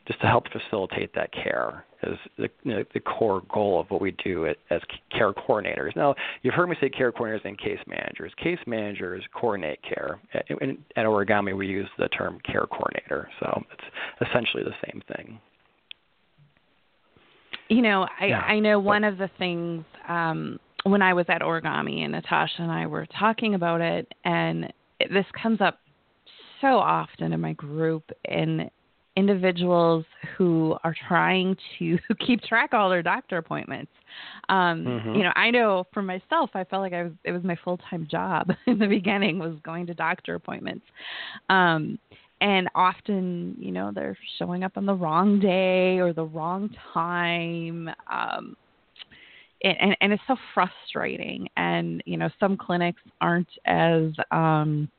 just 0.08 0.20
to 0.22 0.28
help 0.28 0.46
facilitate 0.52 1.14
that 1.16 1.32
care 1.32 1.86
is 2.04 2.18
the, 2.38 2.50
you 2.64 2.74
know, 2.74 2.84
the 2.94 3.00
core 3.00 3.42
goal 3.54 3.80
of 3.80 3.90
what 3.90 4.02
we 4.02 4.12
do 4.24 4.46
at, 4.46 4.58
as 4.70 4.82
care 5.10 5.32
coordinators. 5.32 5.96
Now, 5.96 6.14
you've 6.42 6.54
heard 6.54 6.68
me 6.68 6.76
say 6.82 6.90
care 6.90 7.12
coordinators 7.12 7.46
and 7.46 7.58
case 7.58 7.80
managers. 7.88 8.34
Case 8.42 8.60
managers 8.68 9.24
coordinate 9.34 9.80
care. 9.82 10.20
At, 10.34 10.46
at 10.52 11.06
Origami, 11.06 11.56
we 11.56 11.68
use 11.68 11.88
the 11.98 12.10
term 12.10 12.40
care 12.46 12.68
coordinator, 12.68 13.30
so 13.40 13.64
it's 13.72 14.30
essentially 14.30 14.64
the 14.64 14.76
same 14.92 15.02
thing. 15.16 15.40
You 17.70 17.82
know, 17.82 18.08
I, 18.20 18.26
yeah. 18.26 18.40
I 18.40 18.60
know 18.60 18.80
one 18.80 19.06
of 19.06 19.18
the 19.18 19.30
things 19.40 19.86
um, 20.10 20.60
when 20.84 21.02
I 21.02 21.14
was 21.14 21.26
at 21.30 21.42
Origami 21.42 22.04
and 22.04 22.12
Natasha 22.12 22.62
and 22.62 22.72
I 22.72 22.88
were 22.88 23.08
talking 23.18 23.56
about 23.56 23.80
it, 23.80 24.14
and 24.26 24.66
it, 24.66 24.76
this 25.12 25.26
comes 25.42 25.62
up 25.62 25.80
so 26.62 26.78
often 26.78 27.34
in 27.34 27.42
my 27.42 27.54
group, 27.54 28.10
and 28.26 28.70
individuals 29.16 30.06
who 30.38 30.76
are 30.84 30.96
trying 31.08 31.56
to 31.78 31.98
keep 32.26 32.42
track 32.42 32.74
of 32.74 32.80
all 32.80 32.90
their 32.90 33.04
doctor 33.04 33.38
appointments. 33.38 33.92
Um, 34.50 34.84
mm-hmm. 34.86 35.16
You 35.16 35.24
know, 35.24 35.32
I 35.36 35.52
know 35.52 35.86
for 35.94 36.02
myself, 36.02 36.52
I 36.54 36.64
felt 36.64 36.82
like 36.82 36.94
I 36.94 37.04
was 37.04 37.12
it 37.24 37.32
was 37.32 37.44
my 37.44 37.58
full 37.64 37.78
time 37.90 38.08
job 38.10 38.52
in 38.68 38.80
the 38.80 38.88
beginning 38.88 39.40
was 39.40 39.56
going 39.64 39.88
to 39.88 39.94
doctor 39.94 40.36
appointments. 40.36 40.86
Um, 41.50 42.00
and 42.42 42.68
often, 42.76 43.56
you 43.58 43.72
know, 43.72 43.92
they're 43.94 44.18
showing 44.38 44.64
up 44.66 44.74
on 44.76 44.86
the 44.86 44.94
wrong 44.94 45.40
day 45.40 46.00
or 46.00 46.12
the 46.12 46.26
wrong 46.26 46.70
time. 46.94 47.90
Um, 48.12 48.58
and, 49.64 49.96
and 50.02 50.14
it's 50.14 50.24
so 50.28 50.36
frustrating. 50.54 51.48
And 51.58 52.02
you 52.06 52.18
know, 52.18 52.30
some 52.40 52.58
clinics 52.58 53.02
aren't 53.22 53.50
as 53.66 54.12
um, 54.32 54.90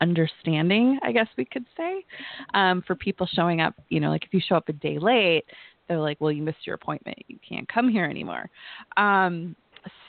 understanding, 0.00 0.98
I 1.02 1.12
guess 1.12 1.28
we 1.36 1.44
could 1.44 1.64
say, 1.76 2.04
um, 2.52 2.82
for 2.86 2.94
people 2.94 3.26
showing 3.32 3.60
up. 3.60 3.74
You 3.88 4.00
know, 4.00 4.10
like 4.10 4.24
if 4.24 4.34
you 4.34 4.40
show 4.46 4.56
up 4.56 4.68
a 4.68 4.72
day 4.72 4.98
late, 4.98 5.44
they're 5.88 5.98
like, 5.98 6.20
"Well, 6.20 6.32
you 6.32 6.42
missed 6.42 6.66
your 6.66 6.74
appointment. 6.74 7.18
You 7.28 7.38
can't 7.46 7.68
come 7.68 7.88
here 7.88 8.04
anymore." 8.04 8.48
Um, 8.96 9.54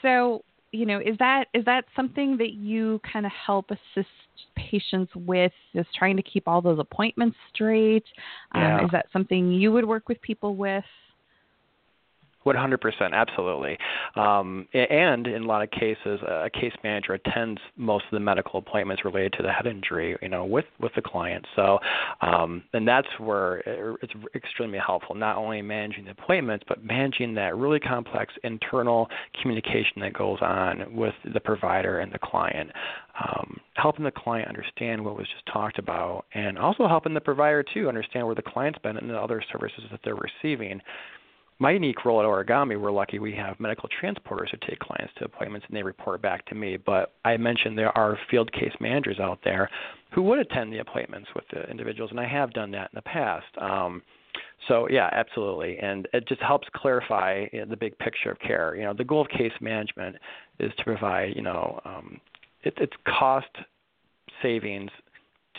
so, 0.02 0.42
you 0.72 0.86
know, 0.86 0.98
is 0.98 1.16
that 1.18 1.46
is 1.54 1.64
that 1.64 1.84
something 1.94 2.36
that 2.38 2.52
you 2.52 3.00
kind 3.10 3.26
of 3.26 3.32
help 3.32 3.70
assist 3.70 4.08
patients 4.56 5.12
with? 5.14 5.52
Is 5.74 5.86
trying 5.96 6.16
to 6.16 6.22
keep 6.22 6.48
all 6.48 6.60
those 6.60 6.78
appointments 6.78 7.36
straight? 7.54 8.04
Um, 8.52 8.62
yeah. 8.62 8.84
Is 8.84 8.90
that 8.92 9.06
something 9.12 9.52
you 9.52 9.72
would 9.72 9.84
work 9.84 10.08
with 10.08 10.20
people 10.22 10.56
with? 10.56 10.84
100%, 12.46 13.12
absolutely. 13.12 13.76
Um, 14.14 14.68
and 14.72 15.26
in 15.26 15.42
a 15.42 15.46
lot 15.46 15.62
of 15.62 15.70
cases, 15.70 16.20
a 16.22 16.48
case 16.50 16.72
manager 16.84 17.14
attends 17.14 17.60
most 17.76 18.04
of 18.04 18.12
the 18.12 18.20
medical 18.20 18.58
appointments 18.60 19.04
related 19.04 19.32
to 19.34 19.42
the 19.42 19.52
head 19.52 19.66
injury, 19.66 20.16
you 20.22 20.28
know, 20.28 20.44
with 20.44 20.64
with 20.80 20.92
the 20.94 21.02
client. 21.02 21.44
So, 21.56 21.78
um, 22.20 22.62
and 22.72 22.86
that's 22.86 23.08
where 23.18 23.58
it's 24.02 24.12
extremely 24.34 24.78
helpful. 24.78 25.14
Not 25.14 25.36
only 25.36 25.60
managing 25.62 26.04
the 26.04 26.12
appointments, 26.12 26.64
but 26.68 26.84
managing 26.84 27.34
that 27.34 27.56
really 27.56 27.80
complex 27.80 28.32
internal 28.44 29.08
communication 29.42 30.00
that 30.00 30.12
goes 30.12 30.38
on 30.40 30.94
with 30.94 31.14
the 31.34 31.40
provider 31.40 31.98
and 31.98 32.12
the 32.12 32.18
client. 32.18 32.70
Um, 33.18 33.56
helping 33.74 34.04
the 34.04 34.10
client 34.10 34.46
understand 34.46 35.02
what 35.02 35.16
was 35.16 35.26
just 35.32 35.46
talked 35.50 35.78
about, 35.78 36.26
and 36.34 36.58
also 36.58 36.86
helping 36.86 37.14
the 37.14 37.20
provider 37.20 37.64
too 37.74 37.88
understand 37.88 38.26
where 38.26 38.34
the 38.34 38.42
client's 38.42 38.78
been 38.80 38.98
and 38.98 39.08
the 39.08 39.18
other 39.18 39.42
services 39.50 39.84
that 39.90 40.00
they're 40.04 40.14
receiving 40.14 40.80
my 41.58 41.70
unique 41.70 42.04
role 42.04 42.20
at 42.20 42.26
Origami, 42.26 42.78
we're 42.80 42.90
lucky 42.90 43.18
we 43.18 43.34
have 43.34 43.58
medical 43.58 43.88
transporters 44.02 44.50
who 44.50 44.58
take 44.68 44.78
clients 44.78 45.12
to 45.18 45.24
appointments 45.24 45.66
and 45.68 45.76
they 45.76 45.82
report 45.82 46.20
back 46.20 46.44
to 46.46 46.54
me. 46.54 46.76
But 46.76 47.14
I 47.24 47.36
mentioned 47.36 47.78
there 47.78 47.96
are 47.96 48.18
field 48.30 48.52
case 48.52 48.72
managers 48.78 49.18
out 49.18 49.38
there 49.42 49.70
who 50.12 50.22
would 50.22 50.38
attend 50.38 50.72
the 50.72 50.78
appointments 50.78 51.28
with 51.34 51.44
the 51.50 51.68
individuals, 51.70 52.10
and 52.10 52.20
I 52.20 52.26
have 52.26 52.52
done 52.52 52.70
that 52.72 52.90
in 52.92 52.96
the 52.96 53.02
past. 53.02 53.46
Um, 53.58 54.02
so 54.68 54.86
yeah, 54.90 55.08
absolutely, 55.12 55.78
and 55.78 56.06
it 56.12 56.28
just 56.28 56.42
helps 56.42 56.68
clarify 56.74 57.46
you 57.52 57.60
know, 57.60 57.66
the 57.66 57.76
big 57.76 57.98
picture 57.98 58.30
of 58.30 58.38
care. 58.40 58.74
You 58.76 58.84
know, 58.84 58.92
the 58.92 59.04
goal 59.04 59.22
of 59.22 59.28
case 59.28 59.52
management 59.60 60.16
is 60.58 60.72
to 60.76 60.84
provide 60.84 61.34
you 61.34 61.42
know 61.42 61.80
um, 61.84 62.20
it, 62.64 62.74
it's 62.76 62.92
cost 63.06 63.48
savings 64.42 64.90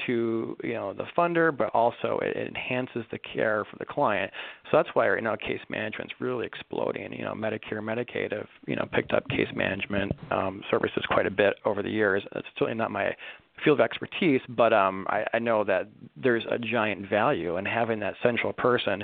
to 0.06 0.56
you 0.64 0.74
know 0.74 0.94
the 0.94 1.06
funder, 1.18 1.56
but 1.56 1.70
also 1.70 2.20
it, 2.22 2.48
enhances 2.48 3.04
the 3.12 3.18
care 3.18 3.66
for 3.70 3.78
the 3.78 3.86
client. 3.86 4.32
So 4.72 4.78
that's 4.78 4.90
why 4.94 5.10
right 5.10 5.24
now 5.24 5.36
case 5.36 5.62
management 5.70 6.12
is 6.12 6.22
really 6.22 6.46
exploding. 6.46 7.14
You 7.14 7.26
know, 7.26 7.34
Medicare, 7.34 7.82
Medicaid 7.82 8.32
have 8.32 8.48
you 8.68 8.76
know 8.76 8.88
picked 8.92 9.14
up 9.14 9.28
case 9.30 9.48
management 9.56 10.12
um, 10.32 10.62
services 10.70 11.04
quite 11.08 11.26
a 11.26 11.32
bit 11.32 11.56
over 11.66 11.82
the 11.82 11.90
years. 11.90 12.24
It's 12.36 12.48
certainly 12.58 12.76
not 12.76 12.92
my 12.92 13.16
field 13.64 13.80
of 13.80 13.84
expertise, 13.84 14.42
but 14.50 14.72
um, 14.74 15.06
I, 15.10 15.26
I 15.34 15.40
know 15.40 15.64
that 15.64 15.90
there's 16.16 16.46
a 16.52 16.60
giant 16.60 17.10
value 17.10 17.58
in 17.58 17.66
having 17.66 18.00
that 18.02 18.14
central 18.22 18.54
person 18.54 19.04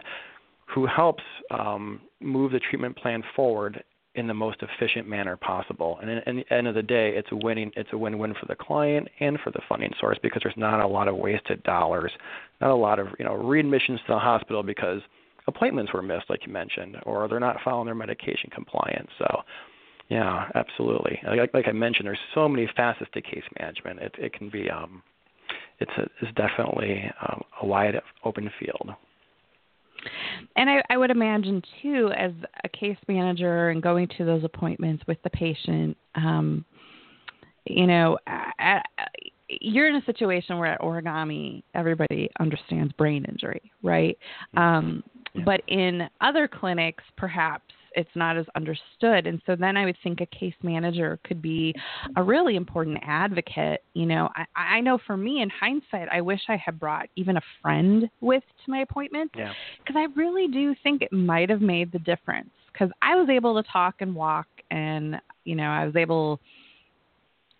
who 0.73 0.85
helps 0.85 1.23
um, 1.51 2.01
move 2.19 2.51
the 2.51 2.59
treatment 2.59 2.95
plan 2.97 3.23
forward 3.35 3.83
in 4.15 4.27
the 4.27 4.33
most 4.33 4.57
efficient 4.61 5.07
manner 5.07 5.35
possible. 5.35 5.99
And 6.01 6.09
at 6.11 6.25
the 6.25 6.53
end 6.53 6.67
of 6.67 6.75
the 6.75 6.83
day, 6.83 7.13
it's 7.15 7.29
a 7.31 7.35
winning 7.35 7.71
it's 7.75 7.89
a 7.93 7.97
win-win 7.97 8.33
for 8.39 8.45
the 8.47 8.55
client 8.55 9.07
and 9.19 9.39
for 9.43 9.51
the 9.51 9.61
funding 9.67 9.91
source 9.99 10.17
because 10.21 10.41
there's 10.43 10.57
not 10.57 10.79
a 10.81 10.87
lot 10.87 11.07
of 11.07 11.15
wasted 11.15 11.63
dollars, 11.63 12.11
not 12.61 12.71
a 12.71 12.75
lot 12.75 12.99
of 12.99 13.07
you 13.17 13.25
know 13.25 13.31
readmissions 13.31 13.97
to 13.97 14.09
the 14.09 14.19
hospital 14.19 14.63
because 14.63 15.01
appointments 15.47 15.93
were 15.93 16.01
missed, 16.01 16.29
like 16.29 16.45
you 16.45 16.53
mentioned, 16.53 16.97
or 17.05 17.27
they're 17.27 17.39
not 17.39 17.57
following 17.63 17.85
their 17.85 17.95
medication 17.95 18.49
compliance. 18.53 19.09
So. 19.17 19.41
Yeah, 20.09 20.49
absolutely. 20.53 21.17
Like, 21.25 21.53
like 21.53 21.67
I 21.67 21.71
mentioned, 21.71 22.05
there's 22.05 22.19
so 22.35 22.47
many 22.47 22.69
facets 22.75 23.09
to 23.13 23.21
case 23.21 23.43
management. 23.57 23.99
It, 23.99 24.13
it 24.19 24.33
can 24.33 24.49
be, 24.49 24.69
um, 24.69 25.01
it's 25.79 25.91
a, 25.97 26.03
it's 26.21 26.35
definitely 26.35 27.09
um, 27.21 27.41
a 27.61 27.65
wide 27.65 27.95
open 28.25 28.51
field. 28.59 28.89
And 30.55 30.69
I, 30.69 30.81
I 30.89 30.97
would 30.97 31.11
imagine 31.11 31.61
too, 31.81 32.11
as 32.17 32.31
a 32.63 32.69
case 32.69 32.97
manager 33.07 33.69
and 33.69 33.81
going 33.81 34.07
to 34.17 34.25
those 34.25 34.43
appointments 34.43 35.03
with 35.07 35.17
the 35.23 35.29
patient, 35.29 35.97
um, 36.15 36.65
you 37.65 37.87
know, 37.87 38.17
at, 38.27 38.85
you're 39.49 39.87
in 39.87 39.95
a 39.95 40.05
situation 40.05 40.57
where 40.57 40.73
at 40.73 40.81
origami 40.81 41.63
everybody 41.75 42.29
understands 42.39 42.93
brain 42.93 43.25
injury, 43.25 43.71
right? 43.81 44.17
Mm-hmm. 44.55 44.59
Um, 44.59 45.03
yeah. 45.33 45.43
But 45.45 45.61
in 45.67 46.09
other 46.21 46.47
clinics, 46.47 47.03
perhaps 47.17 47.73
it's 47.95 48.09
not 48.15 48.37
as 48.37 48.45
understood. 48.55 49.27
And 49.27 49.41
so 49.45 49.55
then 49.55 49.77
I 49.77 49.85
would 49.85 49.97
think 50.03 50.21
a 50.21 50.25
case 50.25 50.53
manager 50.61 51.19
could 51.23 51.41
be 51.41 51.73
a 52.15 52.23
really 52.23 52.55
important 52.55 52.99
advocate. 53.03 53.83
You 53.93 54.05
know, 54.05 54.29
I, 54.35 54.77
I 54.77 54.81
know 54.81 54.99
for 55.05 55.17
me 55.17 55.41
in 55.41 55.49
hindsight, 55.49 56.07
I 56.11 56.21
wish 56.21 56.41
I 56.49 56.57
had 56.57 56.79
brought 56.79 57.09
even 57.15 57.37
a 57.37 57.41
friend 57.61 58.09
with 58.21 58.43
to 58.65 58.71
my 58.71 58.79
appointment 58.79 59.31
because 59.33 59.53
yeah. 59.95 59.99
I 59.99 60.07
really 60.15 60.47
do 60.47 60.75
think 60.83 61.01
it 61.01 61.11
might 61.11 61.49
have 61.49 61.61
made 61.61 61.91
the 61.91 61.99
difference 61.99 62.49
because 62.71 62.89
I 63.01 63.15
was 63.15 63.29
able 63.29 63.61
to 63.61 63.69
talk 63.71 63.95
and 63.99 64.15
walk 64.15 64.47
and, 64.71 65.21
you 65.45 65.55
know, 65.55 65.69
I 65.69 65.85
was 65.85 65.95
able 65.95 66.39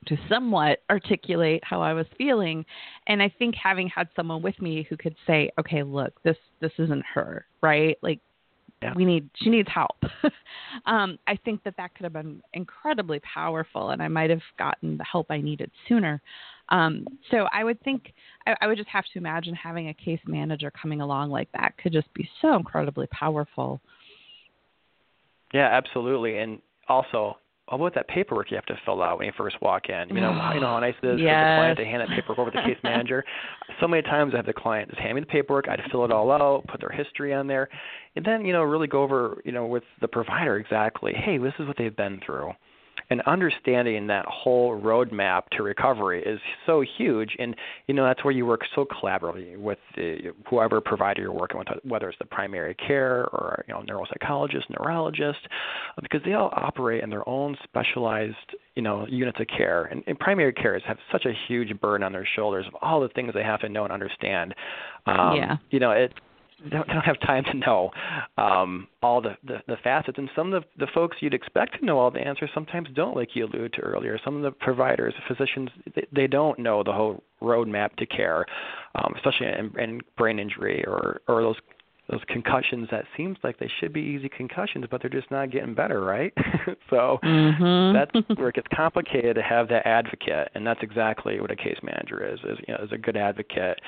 to 0.08 0.18
somewhat 0.28 0.80
articulate 0.90 1.63
how 1.63 1.82
I 1.82 1.94
was 1.94 2.06
feeling. 2.18 2.66
And 3.08 3.22
I 3.22 3.34
think 3.40 3.56
having 3.56 3.88
had 3.88 4.10
someone 4.16 4.42
with 4.42 4.60
me 4.62 4.86
who 4.90 4.98
could 4.98 5.16
say, 5.25 5.52
okay, 5.60 5.84
look, 5.84 6.22
this, 6.24 6.38
this 6.60 6.72
isn't 6.78 7.04
her, 7.13 7.46
right? 7.62 7.98
Like 8.02 8.20
yeah. 8.84 8.94
we 8.96 9.06
need, 9.06 9.30
she 9.36 9.50
needs 9.50 9.70
help. 9.74 9.98
um, 10.86 11.18
I 11.28 11.38
think 11.44 11.63
that 11.63 11.75
that 11.78 11.96
could 11.96 12.04
have 12.04 12.13
been 12.13 12.42
incredibly 12.54 13.20
powerful 13.20 13.90
and 13.90 14.02
I 14.02 14.08
might 14.08 14.30
have 14.30 14.42
gotten 14.58 14.98
the 14.98 15.04
help 15.04 15.28
I 15.30 15.42
needed 15.42 15.72
sooner. 15.88 16.22
Um, 16.70 17.06
so 17.30 17.48
I 17.52 17.63
would 17.63 17.82
think, 17.84 18.13
I, 18.48 18.56
I 18.62 18.68
would 18.68 18.78
just 18.78 18.90
have 18.90 19.06
to 19.13 19.20
imagine 19.20 19.54
having 19.54 19.90
a 19.90 19.94
case 19.94 20.22
manager 20.25 20.72
coming 20.72 21.02
along 21.02 21.32
like 21.32 21.50
that 21.54 21.75
could 21.78 21.94
just 21.94 22.13
be 22.13 22.30
so 22.42 22.56
incredibly 22.56 23.08
powerful. 23.08 23.82
Yeah, 25.54 25.70
absolutely. 25.72 26.40
And 26.40 26.60
also, 26.90 27.38
what 27.70 27.77
about 27.77 27.96
that 27.96 28.08
paperwork 28.08 28.51
you 28.51 28.55
have 28.55 28.65
to 28.65 28.77
fill 28.86 29.01
out 29.01 29.17
when 29.17 29.27
you 29.27 29.34
first 29.38 29.55
walk 29.62 29.89
in? 29.89 30.10
You 30.10 30.22
know, 30.22 30.32
mm. 30.32 30.55
you 30.55 30.60
know 30.60 30.67
how 30.67 30.79
nice 30.79 30.96
it 31.01 31.08
is 31.08 31.20
yes. 31.20 31.29
for 31.32 31.50
the 31.50 31.58
client 31.58 31.77
to 31.79 31.86
hand 31.86 32.01
that 32.01 32.10
paperwork 32.10 32.39
over 32.39 32.51
to 32.51 32.58
the 32.58 32.67
case 32.67 32.77
manager. 32.84 33.24
So 33.79 33.88
many 33.88 34.03
times 34.03 34.34
I 34.34 34.38
have 34.38 34.46
the 34.46 34.53
client 34.53 34.89
just 34.89 35.01
hand 35.01 35.15
me 35.15 35.22
the 35.22 35.27
paperwork, 35.27 35.70
I'd 35.70 35.82
fill 35.91 36.03
it 36.05 36.12
all 36.12 36.32
out, 36.32 36.67
put 36.67 36.82
their 36.82 36.89
history 36.89 37.34
on 37.34 37.48
there, 37.48 37.70
and 38.15 38.25
then 38.25 38.46
you 38.46 38.53
know 38.53 38.63
really 38.63 38.88
go 38.88 39.01
over 39.01 39.41
you 39.46 39.51
know 39.51 39.65
with 39.65 39.84
the 40.01 40.08
provider 40.08 40.58
exactly, 40.58 41.13
hey, 41.13 41.38
this 41.38 41.53
is 41.60 41.67
what 41.67 41.77
they've 41.77 41.96
been 41.96 42.20
through 42.25 42.51
and 43.10 43.22
understanding 43.22 44.08
that 44.08 44.26
whole 44.26 44.80
roadmap 44.80 45.44
to 45.52 45.64
recovery 45.64 46.24
is 46.24 46.40
so 46.66 46.84
huge. 46.98 47.36
And 47.40 47.56
you 47.88 47.94
know 47.94 48.04
that's 48.04 48.24
where 48.24 48.32
you 48.32 48.46
work 48.46 48.62
so 48.76 48.86
collaboratively 48.86 49.58
with 49.58 49.80
the, 49.96 50.34
whoever 50.50 50.82
provider 50.82 51.22
you're 51.22 51.32
working 51.32 51.60
with 51.60 51.68
whether 51.84 52.10
it's 52.10 52.18
the 52.20 52.26
primary 52.26 52.76
care 52.76 53.26
or 53.34 53.64
you 53.68 53.74
know 53.74 53.82
neuropsychologist 53.82 54.70
neurologist 54.70 55.40
because 56.02 56.22
they 56.26 56.34
all 56.34 56.52
operate 56.56 57.04
in 57.04 57.10
their 57.10 57.28
own 57.28 57.58
specialized 57.64 58.36
you 58.76 58.82
know 58.82 59.06
units 59.08 59.40
of 59.40 59.48
care. 59.48 59.86
And, 59.86 60.04
and 60.08 60.18
primary 60.18 60.54
cares 60.54 60.82
have 60.88 60.98
such 61.12 61.26
a 61.26 61.34
huge 61.48 61.80
burden 61.80 62.04
on 62.04 62.12
their 62.12 62.28
shoulders 62.36 62.66
of 62.68 62.76
all 62.82 63.02
the 63.02 63.10
things 63.10 63.34
they 63.34 63.44
have 63.44 63.60
to 63.62 63.70
know 63.70 63.84
and 63.84 63.94
understand. 63.94 64.56
Um, 65.06 65.36
yeah. 65.36 65.58
you 65.70 65.80
know 65.80 65.92
it 65.92 66.14
don't, 66.70 66.88
don't 66.88 67.05
have 67.05 67.20
time 67.22 67.43
to 67.46 67.53
know 67.55 67.91
um, 68.38 68.88
all 69.01 69.22
the, 69.22 69.36
the, 69.43 69.58
the 69.67 69.77
facets. 69.84 70.17
And 70.17 70.29
some 70.36 70.53
of 70.53 70.63
the, 70.63 70.86
the 70.86 70.91
folks 70.93 71.17
you'd 71.20 71.34
expect 71.34 71.79
to 71.79 71.86
know 71.86 72.00
all 72.00 72.12
the 72.12 72.20
answers 72.20 72.50
sometimes 72.53 72.89
don't, 72.96 73.15
like 73.15 73.36
you 73.36 73.46
alluded 73.46 73.74
to 73.74 73.82
earlier. 73.82 74.20
Some 74.24 74.36
of 74.36 74.43
the 74.43 74.51
providers, 74.51 75.13
physicians, 75.27 75.70
they, 75.96 76.08
they 76.12 76.27
don't 76.27 76.60
know 76.60 76.84
the 76.84 76.93
whole 76.93 77.24
roadmap 77.41 77.96
to 77.98 78.05
care, 78.05 78.46
um, 78.96 79.13
especially 79.15 79.48
in, 79.48 79.79
in 79.79 80.01
brain 80.17 80.39
injury 80.39 80.84
or 80.86 81.22
or 81.27 81.41
those 81.41 81.58
those 82.10 82.22
concussions 82.27 82.88
that 82.91 83.05
seems 83.15 83.38
like 83.43 83.58
they 83.60 83.72
should 83.79 83.93
be 83.93 84.01
easy 84.01 84.27
concussions, 84.27 84.86
but 84.91 85.01
they're 85.01 85.10
just 85.10 85.32
not 85.32 85.51
getting 85.51 85.74
better, 85.74 86.01
right? 86.01 86.34
so 86.89 87.17
mm-hmm. 87.24 87.93
that's 87.93 88.38
where 88.38 88.50
it 88.50 88.55
gets 88.55 88.67
complicated 88.75 89.36
to 89.36 89.41
have 89.41 89.70
that 89.70 89.88
advocate, 89.88 90.50
and 90.53 90.67
that's 90.67 90.82
exactly 90.84 91.39
what 91.39 91.50
a 91.50 91.55
case 91.55 91.77
manager 91.82 92.25
is. 92.25 92.39
Is 92.41 92.58
you 92.67 92.74
know, 92.74 92.84
is 92.84 92.91
a 92.91 92.98
good 92.98 93.15
advocate. 93.15 93.79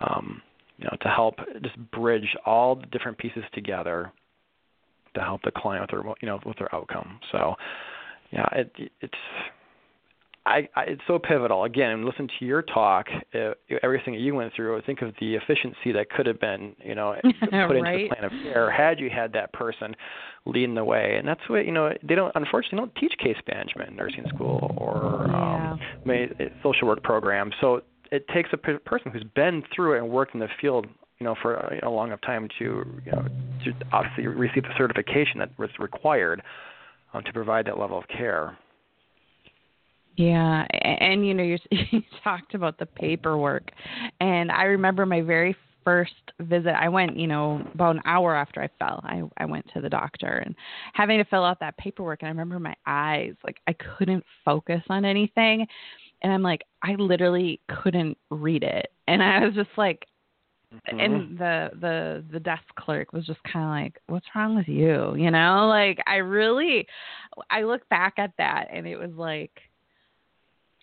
Um, 0.00 0.42
you 0.82 0.88
know, 0.90 0.96
to 1.00 1.08
help 1.08 1.36
just 1.62 1.76
bridge 1.92 2.36
all 2.44 2.74
the 2.74 2.86
different 2.86 3.16
pieces 3.18 3.44
together 3.54 4.12
to 5.14 5.20
help 5.20 5.42
the 5.42 5.50
client 5.50 5.82
with 5.82 5.90
their 5.90 6.12
you 6.20 6.26
know 6.26 6.40
with 6.44 6.58
their 6.58 6.74
outcome. 6.74 7.20
So, 7.30 7.54
yeah, 8.32 8.48
it, 8.52 8.72
it's 9.00 9.14
I, 10.44 10.68
I 10.74 10.82
it's 10.82 11.02
so 11.06 11.20
pivotal. 11.20 11.64
Again, 11.64 12.04
listen 12.04 12.28
to 12.40 12.44
your 12.44 12.62
talk, 12.62 13.06
uh, 13.34 13.52
everything 13.82 14.14
that 14.14 14.20
you 14.20 14.34
went 14.34 14.52
through. 14.54 14.80
Think 14.82 15.02
of 15.02 15.14
the 15.20 15.36
efficiency 15.36 15.92
that 15.92 16.10
could 16.10 16.26
have 16.26 16.40
been, 16.40 16.74
you 16.84 16.96
know, 16.96 17.14
put 17.22 17.52
right. 17.52 17.76
into 17.76 17.92
the 17.92 18.08
plan 18.08 18.24
of 18.24 18.32
care 18.42 18.70
had 18.70 18.98
you 18.98 19.08
had 19.08 19.32
that 19.34 19.52
person 19.52 19.94
leading 20.44 20.74
the 20.74 20.84
way. 20.84 21.14
And 21.16 21.28
that's 21.28 21.48
what 21.48 21.64
you 21.64 21.72
know. 21.72 21.92
They 22.02 22.16
don't, 22.16 22.32
unfortunately, 22.34 22.78
don't 22.78 22.94
teach 22.96 23.16
case 23.18 23.36
management 23.46 23.90
in 23.90 23.96
nursing 23.96 24.24
school 24.34 24.74
or 24.76 25.26
yeah. 25.28 25.72
um, 25.72 26.50
social 26.64 26.88
work 26.88 27.04
programs. 27.04 27.54
So 27.60 27.82
it 28.12 28.28
takes 28.28 28.50
a 28.52 28.56
person 28.58 29.10
who's 29.10 29.24
been 29.34 29.64
through 29.74 29.94
it 29.94 29.98
and 29.98 30.10
worked 30.10 30.34
in 30.34 30.40
the 30.40 30.48
field 30.60 30.86
you 31.18 31.24
know 31.24 31.34
for 31.40 31.54
a, 31.54 31.88
a 31.88 31.90
long 31.90 32.08
enough 32.08 32.20
time 32.20 32.48
to 32.58 32.84
you 33.04 33.12
know 33.12 33.24
to 33.64 33.72
obviously 33.92 34.26
receive 34.26 34.62
the 34.62 34.74
certification 34.76 35.38
that 35.38 35.50
was 35.58 35.70
required 35.80 36.42
um, 37.14 37.22
to 37.24 37.32
provide 37.32 37.66
that 37.66 37.78
level 37.78 37.98
of 37.98 38.06
care. 38.08 38.56
Yeah 40.16 40.66
and 40.82 41.26
you 41.26 41.32
know 41.32 41.42
you, 41.42 41.58
you 41.70 42.02
talked 42.22 42.54
about 42.54 42.78
the 42.78 42.86
paperwork. 42.86 43.70
And 44.20 44.52
i 44.52 44.64
remember 44.64 45.06
my 45.06 45.22
very 45.22 45.56
first 45.84 46.12
visit 46.40 46.74
i 46.74 46.88
went 46.88 47.16
you 47.16 47.26
know 47.26 47.60
about 47.74 47.96
an 47.96 48.02
hour 48.04 48.36
after 48.36 48.62
i 48.62 48.68
fell 48.78 49.00
i 49.02 49.22
i 49.38 49.44
went 49.44 49.64
to 49.74 49.80
the 49.80 49.88
doctor. 49.88 50.42
And 50.44 50.54
having 50.92 51.18
to 51.18 51.24
fill 51.24 51.44
out 51.44 51.60
that 51.60 51.76
paperwork 51.78 52.22
and 52.22 52.28
i 52.28 52.30
remember 52.30 52.58
my 52.58 52.74
eyes 52.86 53.34
like 53.42 53.56
i 53.66 53.72
couldn't 53.72 54.24
focus 54.44 54.82
on 54.90 55.04
anything 55.04 55.66
and 56.22 56.32
I'm 56.32 56.42
like, 56.42 56.62
I 56.82 56.94
literally 56.94 57.60
couldn't 57.68 58.16
read 58.30 58.62
it, 58.62 58.92
and 59.08 59.22
I 59.22 59.44
was 59.44 59.54
just 59.54 59.70
like, 59.76 60.06
mm-hmm. 60.72 61.00
and 61.00 61.38
the 61.38 61.70
the 61.80 62.24
the 62.32 62.40
desk 62.40 62.64
clerk 62.78 63.12
was 63.12 63.26
just 63.26 63.42
kind 63.44 63.64
of 63.64 63.70
like, 63.70 64.02
"What's 64.06 64.26
wrong 64.34 64.54
with 64.56 64.68
you?" 64.68 65.14
You 65.16 65.30
know, 65.30 65.66
like 65.68 65.98
I 66.06 66.16
really, 66.16 66.86
I 67.50 67.62
look 67.62 67.88
back 67.88 68.14
at 68.18 68.32
that, 68.38 68.68
and 68.72 68.86
it 68.86 68.96
was 68.96 69.12
like. 69.16 69.52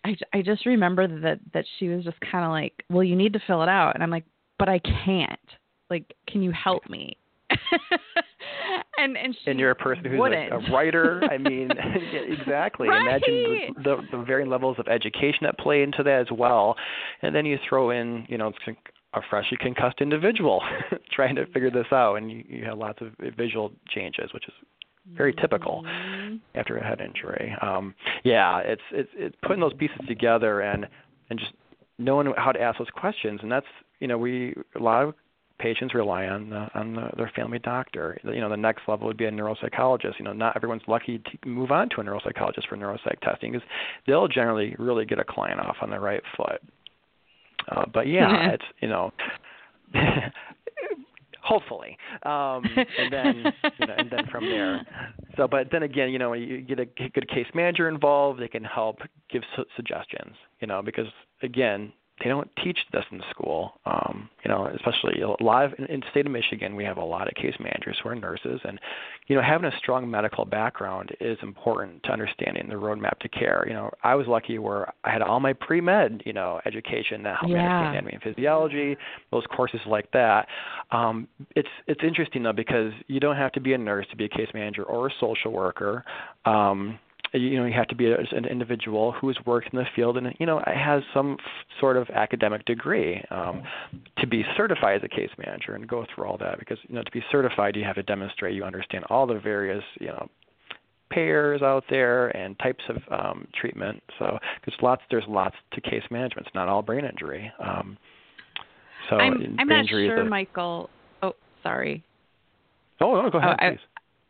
I, 0.05 0.15
I 0.31 0.41
just 0.41 0.65
remember 0.65 1.09
that 1.09 1.41
that 1.53 1.65
she 1.77 1.89
was 1.89 2.05
just 2.05 2.17
kind 2.21 2.45
of 2.45 2.51
like, 2.51 2.85
well, 2.89 3.03
you 3.03 3.17
need 3.17 3.33
to 3.33 3.41
fill 3.45 3.63
it 3.63 3.67
out, 3.67 3.95
and 3.95 4.01
I'm 4.01 4.09
like, 4.09 4.23
but 4.57 4.69
I 4.69 4.79
can't. 4.79 5.39
Like, 5.89 6.15
can 6.25 6.41
you 6.41 6.53
help 6.53 6.89
me? 6.89 7.17
and 8.99 9.17
and, 9.17 9.35
and 9.45 9.59
you're 9.59 9.71
a 9.71 9.75
person 9.75 10.05
who's 10.05 10.19
a, 10.19 10.49
a, 10.51 10.71
writer. 10.71 11.23
I 11.29 11.37
mean, 11.49 11.69
exactly. 12.13 12.87
Right. 12.87 13.01
Imagine 13.01 13.73
the, 13.77 13.83
the 13.83 14.17
the 14.17 14.23
varying 14.23 14.49
levels 14.49 14.77
of 14.79 14.87
education 14.87 15.39
that 15.43 15.57
play 15.57 15.81
into 15.81 16.03
that 16.03 16.21
as 16.21 16.27
well, 16.31 16.75
and 17.21 17.33
then 17.33 17.45
you 17.45 17.57
throw 17.67 17.91
in, 17.91 18.25
you 18.29 18.37
know, 18.37 18.51
a 19.13 19.21
freshly 19.29 19.57
concussed 19.57 20.01
individual 20.01 20.61
trying 21.11 21.35
to 21.35 21.45
figure 21.47 21.71
this 21.71 21.87
out, 21.91 22.15
and 22.15 22.31
you, 22.31 22.43
you 22.47 22.65
have 22.65 22.77
lots 22.77 22.99
of 23.01 23.13
visual 23.37 23.71
changes, 23.89 24.31
which 24.33 24.47
is 24.47 24.53
very 25.15 25.33
typical 25.33 25.83
mm-hmm. 25.83 26.35
after 26.55 26.77
a 26.77 26.83
head 26.83 27.01
injury. 27.01 27.55
Um, 27.61 27.95
yeah, 28.23 28.59
it's 28.59 28.81
it's 28.91 29.09
it's 29.15 29.35
putting 29.41 29.61
those 29.61 29.73
pieces 29.73 29.99
together 30.07 30.61
and 30.61 30.87
and 31.29 31.39
just 31.39 31.53
knowing 31.97 32.33
how 32.37 32.51
to 32.51 32.61
ask 32.61 32.77
those 32.77 32.87
questions, 32.93 33.39
and 33.41 33.51
that's 33.51 33.65
you 33.99 34.07
know 34.07 34.17
we 34.17 34.55
a 34.75 34.79
lot 34.79 35.03
of 35.03 35.13
patients 35.59 35.93
rely 35.93 36.25
on 36.25 36.49
the, 36.49 36.67
on 36.73 36.95
the, 36.95 37.09
their 37.17 37.31
family 37.35 37.59
doctor. 37.59 38.17
You 38.23 38.39
know, 38.39 38.49
the 38.49 38.57
next 38.57 38.83
level 38.87 39.07
would 39.07 39.17
be 39.17 39.25
a 39.25 39.31
neuropsychologist. 39.31 40.17
You 40.17 40.25
know, 40.25 40.33
not 40.33 40.55
everyone's 40.55 40.81
lucky 40.87 41.19
to 41.19 41.47
move 41.47 41.71
on 41.71 41.89
to 41.89 42.01
a 42.01 42.03
neuropsychologist 42.03 42.67
for 42.67 42.77
neuropsych 42.77 43.19
testing 43.21 43.51
because 43.51 43.67
they'll 44.07 44.27
generally 44.27 44.75
really 44.79 45.05
get 45.05 45.19
a 45.19 45.23
client 45.23 45.59
off 45.59 45.77
on 45.81 45.89
the 45.89 45.99
right 45.99 46.23
foot. 46.35 46.61
Uh, 47.69 47.85
but 47.93 48.07
yeah, 48.07 48.49
it's 48.53 48.63
you 48.81 48.87
know. 48.87 49.11
hopefully 51.41 51.97
um 52.23 52.63
and 52.75 53.11
then 53.11 53.35
you 53.79 53.87
know 53.87 53.95
and 53.97 54.11
then 54.11 54.27
from 54.29 54.45
there 54.45 54.85
so 55.37 55.47
but 55.47 55.67
then 55.71 55.83
again 55.83 56.09
you 56.09 56.19
know 56.19 56.33
you 56.33 56.61
get 56.61 56.79
a 56.79 56.85
good 56.85 57.27
case 57.29 57.47
manager 57.55 57.89
involved 57.89 58.39
they 58.39 58.47
can 58.47 58.63
help 58.63 58.97
give 59.31 59.41
su- 59.55 59.65
suggestions 59.75 60.35
you 60.59 60.67
know 60.67 60.81
because 60.83 61.07
again 61.41 61.91
they 62.23 62.29
don't 62.29 62.49
teach 62.63 62.77
this 62.91 63.03
in 63.11 63.21
school. 63.29 63.73
Um, 63.85 64.29
you 64.43 64.49
know, 64.49 64.65
especially 64.75 65.21
a 65.21 65.43
lot 65.43 65.65
of 65.65 65.73
in, 65.77 65.85
in 65.85 65.99
the 65.99 66.05
state 66.11 66.25
of 66.25 66.31
Michigan, 66.31 66.75
we 66.75 66.83
have 66.83 66.97
a 66.97 67.03
lot 67.03 67.27
of 67.27 67.33
case 67.35 67.53
managers 67.59 67.97
who 68.01 68.09
are 68.09 68.15
nurses, 68.15 68.59
and 68.63 68.79
you 69.27 69.35
know, 69.35 69.41
having 69.41 69.71
a 69.71 69.77
strong 69.77 70.09
medical 70.09 70.45
background 70.45 71.15
is 71.19 71.37
important 71.41 72.01
to 72.03 72.11
understanding 72.11 72.67
the 72.67 72.75
roadmap 72.75 73.19
to 73.19 73.29
care. 73.29 73.63
You 73.67 73.73
know, 73.73 73.91
I 74.03 74.15
was 74.15 74.27
lucky 74.27 74.57
where 74.57 74.91
I 75.03 75.11
had 75.11 75.21
all 75.21 75.39
my 75.39 75.53
pre 75.53 75.81
med, 75.81 76.23
you 76.25 76.33
know, 76.33 76.59
education 76.65 77.23
that 77.23 77.37
helped 77.39 77.51
yeah. 77.51 77.57
me 77.57 77.63
understand 77.63 77.99
anatomy 77.99 78.13
and 78.13 78.23
physiology, 78.23 78.97
those 79.31 79.43
courses 79.55 79.79
like 79.85 80.11
that. 80.11 80.47
Um, 80.91 81.27
it's 81.55 81.69
it's 81.87 82.01
interesting 82.03 82.43
though 82.43 82.53
because 82.53 82.91
you 83.07 83.19
don't 83.19 83.35
have 83.35 83.51
to 83.53 83.59
be 83.59 83.73
a 83.73 83.77
nurse 83.77 84.05
to 84.11 84.15
be 84.15 84.25
a 84.25 84.29
case 84.29 84.49
manager 84.53 84.83
or 84.83 85.07
a 85.07 85.11
social 85.19 85.51
worker. 85.51 86.03
Um, 86.45 86.99
you 87.33 87.57
know 87.57 87.65
you 87.65 87.73
have 87.73 87.87
to 87.87 87.95
be 87.95 88.11
a, 88.11 88.17
an 88.31 88.45
individual 88.45 89.11
who 89.13 89.27
has 89.27 89.37
worked 89.45 89.73
in 89.73 89.79
the 89.79 89.85
field 89.95 90.17
and 90.17 90.33
you 90.39 90.45
know 90.45 90.61
has 90.65 91.03
some 91.13 91.37
f- 91.39 91.79
sort 91.79 91.97
of 91.97 92.09
academic 92.09 92.65
degree 92.65 93.23
um, 93.31 93.63
to 94.17 94.27
be 94.27 94.43
certified 94.57 94.97
as 94.97 95.03
a 95.03 95.07
case 95.07 95.29
manager 95.37 95.75
and 95.75 95.87
go 95.87 96.05
through 96.13 96.25
all 96.25 96.37
that 96.37 96.59
because 96.59 96.77
you 96.87 96.95
know 96.95 97.03
to 97.03 97.11
be 97.11 97.23
certified 97.31 97.75
you 97.75 97.83
have 97.83 97.95
to 97.95 98.03
demonstrate 98.03 98.55
you 98.55 98.63
understand 98.63 99.03
all 99.09 99.27
the 99.27 99.39
various 99.39 99.83
you 99.99 100.07
know 100.07 100.27
payers 101.09 101.63
out 101.63 101.83
there 101.89 102.27
and 102.37 102.57
types 102.59 102.83
of 102.87 102.97
um, 103.11 103.47
treatment 103.59 104.01
so 104.19 104.37
there's 104.65 104.77
lots 104.81 105.01
there's 105.09 105.23
lots 105.27 105.55
to 105.73 105.81
case 105.81 106.03
management 106.11 106.45
it's 106.45 106.55
not 106.55 106.67
all 106.67 106.81
brain 106.81 107.03
injury 107.03 107.51
um, 107.63 107.97
so 109.09 109.15
I'm, 109.15 109.57
I'm 109.59 109.67
not 109.67 109.87
sure, 109.87 110.21
a, 110.21 110.25
Michael. 110.25 110.89
Oh, 111.23 111.33
sorry. 111.63 112.03
Oh, 113.01 113.21
no, 113.21 113.29
go 113.29 113.37
ahead, 113.37 113.55
oh, 113.61 113.69
please. 113.69 113.79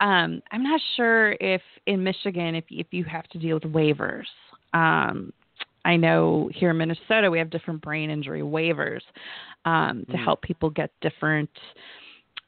Um, 0.01 0.41
I'm 0.51 0.63
not 0.63 0.79
sure 0.95 1.35
if 1.39 1.61
in 1.85 2.03
Michigan 2.03 2.55
if 2.55 2.63
if 2.69 2.87
you 2.91 3.03
have 3.05 3.27
to 3.29 3.37
deal 3.37 3.55
with 3.55 3.71
waivers. 3.73 4.25
Um, 4.73 5.33
I 5.85 5.95
know 5.95 6.49
here 6.53 6.71
in 6.71 6.77
Minnesota 6.77 7.31
we 7.31 7.39
have 7.39 7.49
different 7.49 7.81
brain 7.81 8.09
injury 8.09 8.41
waivers 8.41 9.01
um, 9.65 10.05
to 10.09 10.17
mm. 10.17 10.23
help 10.23 10.41
people 10.41 10.69
get 10.69 10.91
different 11.01 11.49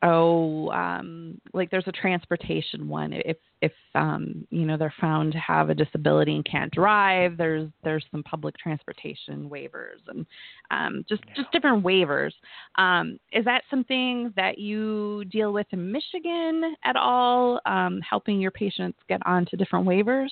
oh 0.04 0.70
um 0.72 1.40
like 1.54 1.70
there's 1.70 1.88
a 1.88 1.92
transportation 1.92 2.88
one 2.88 3.14
if 3.14 3.38
if 3.62 3.72
um 3.96 4.46
you 4.50 4.66
know 4.66 4.78
they're 4.78 4.94
found 5.00 5.32
to 5.32 5.38
have 5.38 5.70
a 5.70 5.76
disability 5.76 6.36
and 6.36 6.46
can't 6.46 6.72
drive 6.72 7.38
there's 7.38 7.70
there's 7.84 8.06
some 8.12 8.24
public 8.24 8.58
transportation 8.58 9.50
waivers 9.50 10.00
and 10.08 10.26
um 10.72 11.06
just 11.08 11.22
Yeah. 11.28 11.34
just 11.36 11.52
different 11.52 11.84
waivers 11.84 12.32
um 12.76 13.20
is 13.32 13.46
that 13.46 13.64
something 13.70 14.34
that 14.36 14.58
you 14.58 15.26
deal 15.26 15.54
with 15.54 15.68
in 15.72 15.92
Michigan 15.92 16.76
at 16.84 16.96
all 16.96 17.60
um 17.66 18.00
helping 18.02 18.40
your 18.40 18.52
patients 18.52 18.98
get 19.08 19.22
onto 19.26 19.56
different 19.58 19.86
waivers 19.88 20.30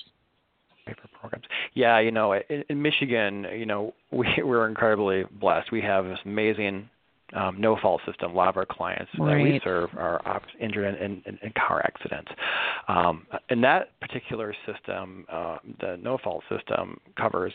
waiver 0.86 1.00
programs. 1.20 1.44
Yeah, 1.74 2.00
you 2.00 2.10
know, 2.10 2.32
in, 2.32 2.64
in 2.68 2.82
Michigan, 2.82 3.46
you 3.56 3.66
know, 3.66 3.94
we 4.10 4.26
we're 4.42 4.68
incredibly 4.68 5.24
blessed. 5.40 5.70
We 5.70 5.82
have 5.82 6.04
this 6.04 6.18
amazing 6.24 6.88
um, 7.34 7.60
no 7.60 7.76
fault 7.80 8.00
system. 8.06 8.32
A 8.32 8.34
lot 8.34 8.48
of 8.48 8.56
our 8.56 8.66
clients 8.66 9.10
that 9.16 9.42
we 9.42 9.60
serve 9.62 9.90
are 9.96 10.26
op- 10.26 10.42
injured 10.60 10.94
in, 11.00 11.22
in, 11.26 11.38
in 11.42 11.52
car 11.56 11.82
accidents. 11.84 12.30
Um, 12.88 13.26
and 13.48 13.62
that 13.64 13.98
particular 14.00 14.54
system, 14.66 15.26
uh, 15.30 15.58
the 15.80 15.98
no 16.02 16.18
fault 16.18 16.42
system, 16.48 16.98
covers 17.16 17.52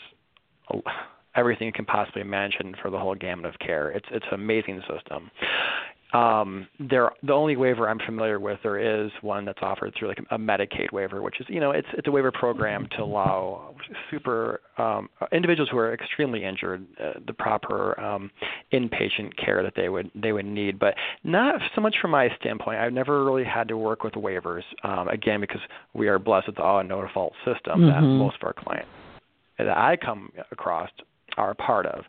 a- 0.71 0.79
everything 1.35 1.67
you 1.67 1.73
can 1.73 1.85
possibly 1.85 2.21
imagine 2.21 2.75
for 2.81 2.89
the 2.89 2.97
whole 2.97 3.15
gamut 3.15 3.45
of 3.45 3.57
care. 3.59 3.91
It's 3.91 4.07
it's 4.11 4.25
an 4.31 4.35
amazing 4.35 4.81
system. 4.81 5.29
Um, 6.15 6.67
there, 6.79 7.11
the 7.23 7.33
only 7.33 7.55
waiver 7.57 7.89
I'm 7.89 7.99
familiar 7.99 8.39
with, 8.39 8.59
there 8.63 9.05
is 9.05 9.11
one 9.21 9.43
that's 9.45 9.59
offered 9.61 9.93
through 9.97 10.07
like 10.07 10.19
a 10.31 10.37
Medicaid 10.37 10.91
waiver, 10.93 11.21
which 11.21 11.39
is, 11.39 11.45
you 11.49 11.59
know, 11.59 11.71
it's 11.71 11.87
it's 11.97 12.07
a 12.07 12.11
waiver 12.11 12.31
program 12.31 12.87
to 12.95 13.03
allow 13.03 13.75
super 14.09 14.61
um, 14.77 15.09
individuals 15.31 15.69
who 15.69 15.77
are 15.77 15.93
extremely 15.93 16.43
injured 16.45 16.85
uh, 17.03 17.19
the 17.27 17.33
proper 17.33 17.99
um, 17.99 18.31
inpatient 18.71 19.35
care 19.43 19.61
that 19.63 19.73
they 19.75 19.89
would 19.89 20.09
they 20.15 20.31
would 20.31 20.45
need. 20.45 20.79
But 20.79 20.95
not 21.23 21.59
so 21.75 21.81
much 21.81 21.95
from 22.01 22.11
my 22.11 22.29
standpoint. 22.39 22.79
I've 22.79 22.93
never 22.93 23.25
really 23.25 23.43
had 23.43 23.67
to 23.67 23.77
work 23.77 24.03
with 24.03 24.13
waivers. 24.13 24.63
Um, 24.83 25.09
again, 25.09 25.41
because 25.41 25.61
we 25.93 26.07
are 26.07 26.19
blessed 26.19 26.47
with 26.47 26.55
the 26.55 26.63
all 26.63 26.83
no 26.83 27.01
default 27.01 27.33
system 27.43 27.87
that 27.87 28.03
Mhm. 28.03 28.19
most 28.19 28.37
of 28.37 28.43
our 28.43 28.53
clients 28.53 28.89
that 29.57 29.77
I 29.77 29.97
come 29.97 30.31
across 30.51 30.89
are 31.37 31.51
a 31.51 31.55
part 31.55 31.85
of. 31.85 32.05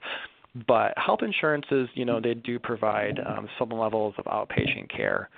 But 0.66 0.94
health 0.96 1.20
insurances, 1.22 1.88
you 1.94 2.04
know, 2.04 2.20
they 2.20 2.34
do 2.34 2.58
provide 2.58 3.18
um, 3.26 3.48
some 3.58 3.70
levels 3.70 4.14
of 4.18 4.24
outpatient 4.26 4.88
care. 4.94 5.28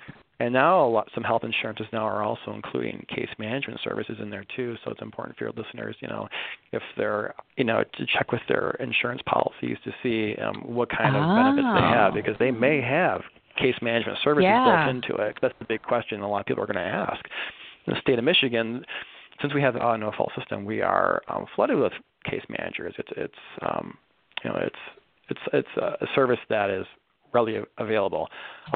And 0.41 0.53
now 0.53 0.85
a 0.85 0.87
lot, 0.87 1.09
some 1.13 1.23
health 1.23 1.43
insurances 1.43 1.87
now 1.91 2.03
are 2.05 2.23
also 2.23 2.53
including 2.53 3.05
case 3.13 3.27
management 3.39 3.81
services 3.83 4.17
in 4.21 4.29
there 4.29 4.45
too. 4.55 4.77
So 4.85 4.91
it's 4.91 5.01
important 5.01 5.37
for 5.37 5.43
your 5.43 5.53
listeners, 5.53 5.97
you 5.99 6.07
know, 6.07 6.29
if 6.71 6.81
they're, 6.95 7.33
you 7.57 7.65
know, 7.65 7.83
to 7.97 8.05
check 8.05 8.31
with 8.31 8.41
their 8.47 8.71
insurance 8.79 9.21
policies 9.25 9.75
to 9.83 9.91
see 10.01 10.39
um, 10.41 10.61
what 10.65 10.89
kind 10.89 11.15
of 11.17 11.23
benefits 11.35 11.67
they 11.75 11.81
have 11.81 12.13
Oh. 12.13 12.15
because 12.15 12.35
they 12.39 12.51
may 12.51 12.79
have 12.79 13.21
case 13.57 13.75
management 13.81 14.17
services 14.23 14.45
Yeah. 14.45 14.85
built 14.85 14.95
into 14.95 15.21
it. 15.21 15.37
That's 15.41 15.57
the 15.59 15.65
big 15.65 15.81
question 15.81 16.21
a 16.21 16.29
lot 16.29 16.39
of 16.39 16.45
people 16.45 16.63
are 16.63 16.67
going 16.67 16.77
to 16.77 16.81
ask. 16.81 17.19
In 17.85 17.93
the 17.95 17.99
state 17.99 18.17
of 18.17 18.23
Michigan, 18.23 18.85
since 19.41 19.53
we 19.53 19.61
have 19.61 19.73
the 19.73 19.81
auto 19.81 19.97
no 19.97 20.11
fault 20.15 20.31
system, 20.37 20.63
we 20.63 20.81
are 20.81 21.21
um, 21.27 21.47
flooded 21.55 21.77
with 21.79 21.93
case 22.23 22.43
managers. 22.47 22.93
It's 22.97 23.09
it's 23.17 23.41
um, 23.61 23.97
you 24.43 24.51
know 24.51 24.57
it's 24.61 24.79
it's 25.29 25.39
it's 25.53 25.77
a, 25.77 26.05
service 26.15 26.39
that 26.49 26.69
is 26.69 26.85
readily 27.33 27.59
available. 27.77 28.27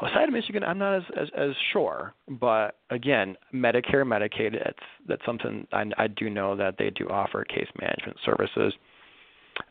Outside 0.02 0.28
of 0.28 0.32
Michigan, 0.32 0.62
I'm 0.62 0.78
not 0.78 0.96
as, 0.96 1.02
as 1.20 1.28
as 1.36 1.50
sure, 1.72 2.14
but 2.28 2.76
again, 2.90 3.36
Medicare, 3.52 4.04
Medicaid, 4.04 4.54
it's 4.54 4.78
that's 5.08 5.24
something 5.26 5.66
I, 5.72 5.84
I 5.98 6.06
do 6.08 6.30
know 6.30 6.56
that 6.56 6.76
they 6.78 6.90
do 6.90 7.08
offer 7.08 7.44
case 7.44 7.68
management 7.80 8.16
services. 8.24 8.74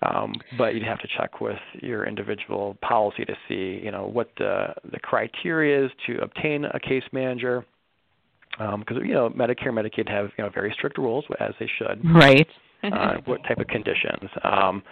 Um, 0.01 0.33
but 0.57 0.73
you'd 0.73 0.83
have 0.83 0.99
to 0.99 1.09
check 1.17 1.41
with 1.41 1.59
your 1.81 2.07
individual 2.07 2.77
policy 2.81 3.25
to 3.25 3.33
see, 3.49 3.83
you 3.83 3.91
know, 3.91 4.07
what 4.07 4.29
the 4.37 4.67
the 4.91 4.99
criteria 4.99 5.85
is 5.85 5.91
to 6.07 6.19
obtain 6.19 6.65
a 6.65 6.79
case 6.79 7.03
manager 7.11 7.65
because 8.57 8.97
you 9.03 9.13
know 9.13 9.29
Medicare, 9.29 9.69
Medicaid 9.71 10.07
have 10.09 10.29
you 10.37 10.43
know 10.43 10.49
very 10.49 10.71
strict 10.77 10.97
rules 10.97 11.25
as 11.39 11.53
they 11.59 11.69
should. 11.77 12.01
right 12.13 12.47
uh, 12.91 13.15
what 13.25 13.43
type 13.43 13.59
of 13.59 13.67
conditions. 13.67 14.29
Um, 14.43 14.83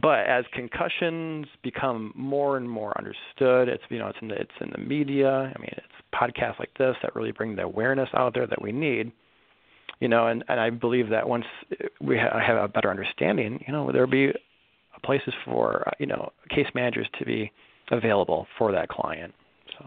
but 0.00 0.26
as 0.26 0.44
concussions 0.52 1.46
become 1.62 2.12
more 2.14 2.56
and 2.56 2.68
more 2.68 2.96
understood, 2.98 3.68
it's 3.68 3.82
you 3.88 3.98
know 3.98 4.08
it's 4.08 4.18
in 4.20 4.28
the 4.28 4.34
it's 4.34 4.50
in 4.60 4.70
the 4.70 4.78
media. 4.78 5.52
I 5.54 5.58
mean, 5.58 5.72
it's 5.72 5.86
podcasts 6.14 6.58
like 6.58 6.70
this 6.78 6.96
that 7.02 7.14
really 7.14 7.32
bring 7.32 7.56
the 7.56 7.62
awareness 7.62 8.08
out 8.14 8.34
there 8.34 8.46
that 8.46 8.60
we 8.60 8.72
need. 8.72 9.12
You 10.00 10.08
know, 10.08 10.26
and 10.28 10.44
and 10.48 10.60
I 10.60 10.70
believe 10.70 11.08
that 11.10 11.28
once 11.28 11.46
we 12.00 12.18
ha- 12.18 12.38
have 12.38 12.56
a 12.56 12.68
better 12.68 12.90
understanding, 12.90 13.64
you 13.66 13.72
know, 13.72 13.90
there'll 13.92 14.08
be 14.08 14.32
places 15.04 15.34
for 15.44 15.88
uh, 15.88 15.92
you 15.98 16.06
know 16.06 16.32
case 16.50 16.66
managers 16.74 17.08
to 17.18 17.24
be 17.24 17.50
available 17.90 18.46
for 18.58 18.72
that 18.72 18.88
client. 18.88 19.34
So. 19.78 19.86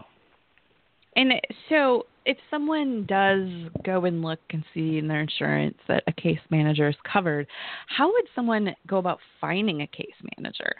And 1.16 1.32
so, 1.68 2.06
if 2.24 2.36
someone 2.50 3.04
does 3.06 3.48
go 3.84 4.04
and 4.04 4.22
look 4.22 4.40
and 4.50 4.64
see 4.74 4.98
in 4.98 5.08
their 5.08 5.20
insurance 5.20 5.78
that 5.88 6.04
a 6.06 6.12
case 6.12 6.38
manager 6.50 6.88
is 6.88 6.96
covered, 7.10 7.46
how 7.88 8.10
would 8.12 8.26
someone 8.34 8.74
go 8.86 8.98
about 8.98 9.18
finding 9.40 9.82
a 9.82 9.86
case 9.86 10.14
manager? 10.36 10.74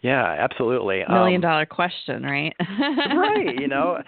Yeah, 0.00 0.24
absolutely. 0.24 1.04
Million 1.08 1.36
Um, 1.36 1.50
dollar 1.50 1.66
question, 1.66 2.22
right? 2.22 2.54
right. 2.80 3.58
You 3.60 3.68
know, 3.68 4.02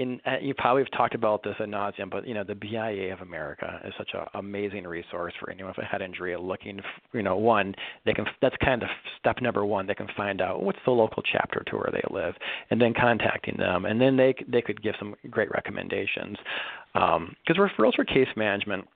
in 0.00 0.20
uh, 0.26 0.36
you 0.40 0.54
probably 0.54 0.82
have 0.82 0.90
talked 0.92 1.14
about 1.14 1.42
this 1.42 1.54
ad 1.60 1.68
nauseum, 1.68 2.10
but 2.10 2.26
you 2.26 2.34
know 2.34 2.44
the 2.44 2.54
BIA 2.54 3.12
of 3.12 3.20
America 3.20 3.80
is 3.84 3.92
such 3.98 4.10
an 4.14 4.26
amazing 4.34 4.84
resource 4.86 5.32
for 5.38 5.50
anyone 5.50 5.72
with 5.76 5.84
a 5.84 5.88
head 5.88 6.02
injury 6.02 6.36
looking. 6.36 6.80
You 7.12 7.22
know, 7.22 7.36
one 7.36 7.74
they 8.06 8.12
can 8.12 8.24
that's 8.40 8.56
kind 8.64 8.82
of 8.82 8.88
step 9.18 9.40
number 9.40 9.64
one. 9.64 9.86
They 9.86 9.94
can 9.94 10.08
find 10.16 10.40
out 10.40 10.62
what's 10.62 10.78
the 10.84 10.90
local 10.90 11.22
chapter 11.22 11.62
to 11.66 11.76
where 11.76 11.90
they 11.92 12.02
live, 12.10 12.34
and 12.70 12.80
then 12.80 12.94
contacting 12.94 13.56
them, 13.58 13.84
and 13.84 14.00
then 14.00 14.16
they 14.16 14.34
they 14.48 14.62
could 14.62 14.82
give 14.82 14.94
some 14.98 15.14
great 15.30 15.50
recommendations. 15.52 16.36
Because 16.92 17.56
referrals 17.56 17.94
for 17.94 18.04
case 18.04 18.28
management 18.36 18.86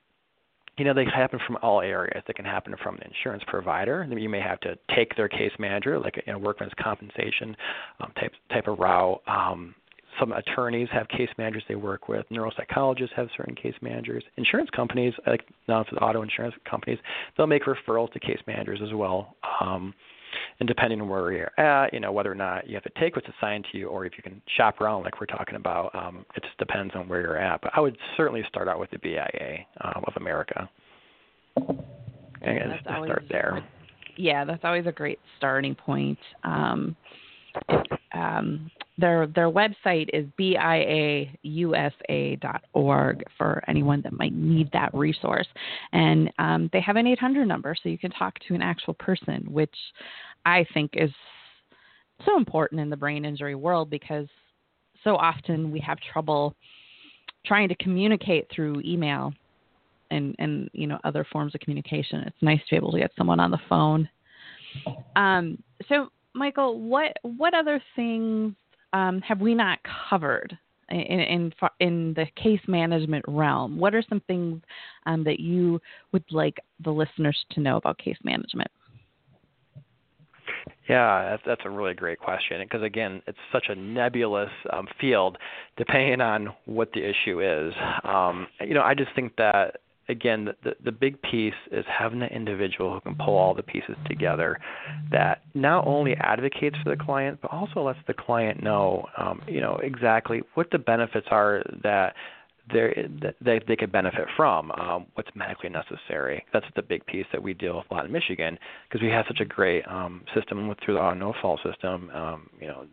you 0.76 0.84
know, 0.84 0.92
they 0.92 1.04
happen 1.04 1.38
from 1.46 1.56
all 1.62 1.80
areas. 1.80 2.24
They 2.26 2.32
can 2.32 2.44
happen 2.44 2.74
from 2.82 2.96
an 2.96 3.02
insurance 3.02 3.44
provider. 3.46 4.04
You 4.10 4.28
may 4.28 4.40
have 4.40 4.58
to 4.60 4.76
take 4.94 5.14
their 5.14 5.28
case 5.28 5.52
manager, 5.58 6.00
like 6.00 6.16
a 6.16 6.22
you 6.26 6.32
know, 6.32 6.38
workman's 6.40 6.72
compensation 6.82 7.56
um, 8.00 8.12
type 8.18 8.32
type 8.50 8.66
of 8.66 8.78
route. 8.80 9.20
Um, 9.28 9.74
some 10.18 10.32
attorneys 10.32 10.88
have 10.92 11.08
case 11.08 11.28
managers 11.38 11.62
they 11.68 11.74
work 11.74 12.08
with. 12.08 12.26
Neuropsychologists 12.30 13.12
have 13.16 13.28
certain 13.36 13.54
case 13.54 13.74
managers. 13.80 14.24
Insurance 14.36 14.70
companies, 14.70 15.14
like 15.26 15.46
now 15.68 15.80
it's 15.80 15.90
the 15.90 15.96
auto 15.96 16.22
insurance 16.22 16.54
companies, 16.68 16.98
they'll 17.36 17.46
make 17.46 17.64
referrals 17.64 18.12
to 18.12 18.20
case 18.20 18.40
managers 18.46 18.80
as 18.82 18.92
well. 18.92 19.34
Um, 19.60 19.94
and 20.58 20.68
depending 20.68 21.00
on 21.00 21.08
where 21.08 21.32
you're 21.32 21.60
at, 21.60 21.92
you 21.92 22.00
know, 22.00 22.12
whether 22.12 22.30
or 22.30 22.34
not 22.34 22.68
you 22.68 22.74
have 22.74 22.82
to 22.84 22.90
take 23.00 23.16
what's 23.16 23.28
assigned 23.38 23.66
to 23.70 23.78
you 23.78 23.88
or 23.88 24.04
if 24.04 24.14
you 24.16 24.22
can 24.22 24.42
shop 24.56 24.80
around 24.80 25.04
like 25.04 25.20
we're 25.20 25.26
talking 25.26 25.56
about, 25.56 25.94
um, 25.94 26.24
it 26.36 26.42
just 26.42 26.58
depends 26.58 26.92
on 26.94 27.08
where 27.08 27.20
you're 27.20 27.38
at. 27.38 27.60
But 27.60 27.72
I 27.74 27.80
would 27.80 27.96
certainly 28.16 28.42
start 28.48 28.68
out 28.68 28.78
with 28.80 28.90
the 28.90 28.98
BIA 28.98 29.58
um, 29.82 30.04
of 30.06 30.12
America. 30.16 30.68
And 31.56 32.70
That's 32.70 32.82
just 32.82 32.86
always 32.88 33.10
start 33.10 33.24
there. 33.30 33.64
yeah, 34.16 34.44
that's 34.44 34.64
always 34.64 34.86
a 34.86 34.92
great 34.92 35.18
starting 35.38 35.74
point. 35.74 36.18
Um, 36.42 36.96
um, 38.12 38.70
their 38.96 39.26
their 39.26 39.50
website 39.50 40.08
is 40.12 40.26
biausa.org 40.38 41.42
for 43.36 43.62
anyone 43.66 44.00
that 44.02 44.12
might 44.12 44.34
need 44.34 44.70
that 44.72 44.94
resource, 44.94 45.48
and 45.92 46.32
um, 46.38 46.70
they 46.72 46.80
have 46.80 46.96
an 46.96 47.06
800 47.06 47.46
number 47.46 47.74
so 47.80 47.88
you 47.88 47.98
can 47.98 48.12
talk 48.12 48.38
to 48.46 48.54
an 48.54 48.62
actual 48.62 48.94
person, 48.94 49.44
which 49.50 49.74
I 50.46 50.64
think 50.74 50.92
is 50.94 51.10
so 52.24 52.36
important 52.36 52.80
in 52.80 52.88
the 52.90 52.96
brain 52.96 53.24
injury 53.24 53.56
world 53.56 53.90
because 53.90 54.28
so 55.02 55.16
often 55.16 55.70
we 55.70 55.80
have 55.80 55.98
trouble 56.12 56.54
trying 57.44 57.68
to 57.68 57.74
communicate 57.76 58.46
through 58.54 58.80
email 58.84 59.32
and 60.10 60.34
and 60.38 60.70
you 60.72 60.86
know 60.86 60.98
other 61.04 61.26
forms 61.32 61.54
of 61.54 61.60
communication. 61.60 62.20
It's 62.20 62.42
nice 62.42 62.60
to 62.60 62.66
be 62.70 62.76
able 62.76 62.92
to 62.92 62.98
get 62.98 63.10
someone 63.16 63.40
on 63.40 63.50
the 63.50 63.60
phone. 63.68 64.08
Um, 65.16 65.62
so, 65.88 66.08
Michael, 66.34 66.80
what 66.80 67.16
what 67.22 67.54
other 67.54 67.82
things 67.96 68.54
um, 68.94 69.20
have 69.20 69.40
we 69.40 69.54
not 69.54 69.80
covered 70.08 70.56
in, 70.88 70.98
in 70.98 71.52
in 71.80 72.14
the 72.14 72.26
case 72.40 72.60
management 72.68 73.24
realm? 73.26 73.78
What 73.78 73.94
are 73.94 74.04
some 74.08 74.20
things 74.26 74.62
um, 75.06 75.24
that 75.24 75.40
you 75.40 75.80
would 76.12 76.24
like 76.30 76.58
the 76.82 76.92
listeners 76.92 77.36
to 77.50 77.60
know 77.60 77.76
about 77.76 77.98
case 77.98 78.18
management? 78.22 78.70
Yeah, 80.88 81.38
that's, 81.46 81.62
a 81.64 81.70
really 81.70 81.94
great 81.94 82.18
question 82.18 82.60
because 82.62 82.82
again, 82.82 83.22
it's 83.26 83.38
such 83.50 83.66
a 83.68 83.74
nebulous 83.74 84.50
um, 84.70 84.86
field, 85.00 85.38
depending 85.78 86.20
on 86.20 86.50
what 86.66 86.92
the 86.92 87.00
issue 87.00 87.40
is. 87.40 87.72
Um, 88.04 88.46
you 88.60 88.74
know, 88.74 88.82
I 88.82 88.94
just 88.94 89.10
think 89.16 89.34
that 89.36 89.80
again, 90.08 90.44
the, 90.44 90.54
the 90.62 90.76
the 90.86 90.92
big 90.92 91.20
piece 91.22 91.54
is 91.70 91.84
having 91.88 92.22
an 92.22 92.30
individual 92.30 92.94
who 92.94 93.00
can 93.00 93.14
pull 93.16 93.36
all 93.36 93.54
the 93.54 93.62
pieces 93.62 93.96
together, 94.06 94.58
that 95.10 95.42
not 95.54 95.86
only 95.86 96.14
advocates 96.14 96.76
for 96.82 96.90
the 96.90 97.02
client 97.02 97.38
but 97.42 97.50
also 97.50 97.82
lets 97.82 97.98
the 98.06 98.14
client 98.14 98.62
know, 98.62 99.06
um, 99.16 99.42
you 99.46 99.60
know, 99.60 99.78
exactly 99.82 100.42
what 100.54 100.70
the 100.70 100.78
benefits 100.78 101.26
are 101.30 101.62
that 101.82 102.14
they 102.72 103.08
that 103.20 103.62
they 103.66 103.76
could 103.76 103.92
benefit 103.92 104.26
from 104.36 104.70
um, 104.72 105.06
what's 105.14 105.28
medically 105.34 105.68
necessary. 105.68 106.44
That's 106.52 106.66
the 106.76 106.82
big 106.82 107.04
piece 107.06 107.26
that 107.32 107.42
we 107.42 107.54
deal 107.54 107.76
with 107.76 107.86
a 107.90 107.94
lot 107.94 108.06
in 108.06 108.12
Michigan 108.12 108.58
because 108.88 109.02
we 109.02 109.10
have 109.10 109.26
such 109.28 109.40
a 109.40 109.44
great 109.44 109.86
um, 109.86 110.22
system 110.34 110.66
with 110.68 110.78
through 110.84 110.94
the 110.94 111.00
our 111.00 111.14
no 111.14 111.34
fault 111.42 111.60
system. 111.64 112.10
Um, 112.10 112.48
you 112.60 112.68
know, 112.68 112.86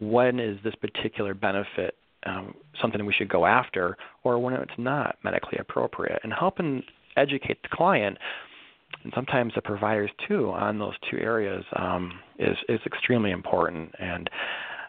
when 0.00 0.38
is 0.38 0.58
this 0.62 0.74
particular 0.74 1.34
benefit 1.34 1.94
um, 2.26 2.54
something 2.80 3.04
we 3.06 3.12
should 3.12 3.28
go 3.28 3.46
after, 3.46 3.96
or 4.24 4.38
when 4.38 4.54
it's 4.54 4.72
not 4.78 5.16
medically 5.24 5.58
appropriate, 5.58 6.20
and 6.22 6.32
helping 6.32 6.82
educate 7.16 7.62
the 7.62 7.68
client 7.72 8.18
and 9.04 9.12
sometimes 9.14 9.52
the 9.54 9.62
providers 9.62 10.10
too 10.26 10.50
on 10.50 10.78
those 10.78 10.94
two 11.10 11.18
areas 11.18 11.64
um, 11.76 12.18
is 12.38 12.56
is 12.68 12.80
extremely 12.86 13.30
important. 13.30 13.94
And 13.98 14.28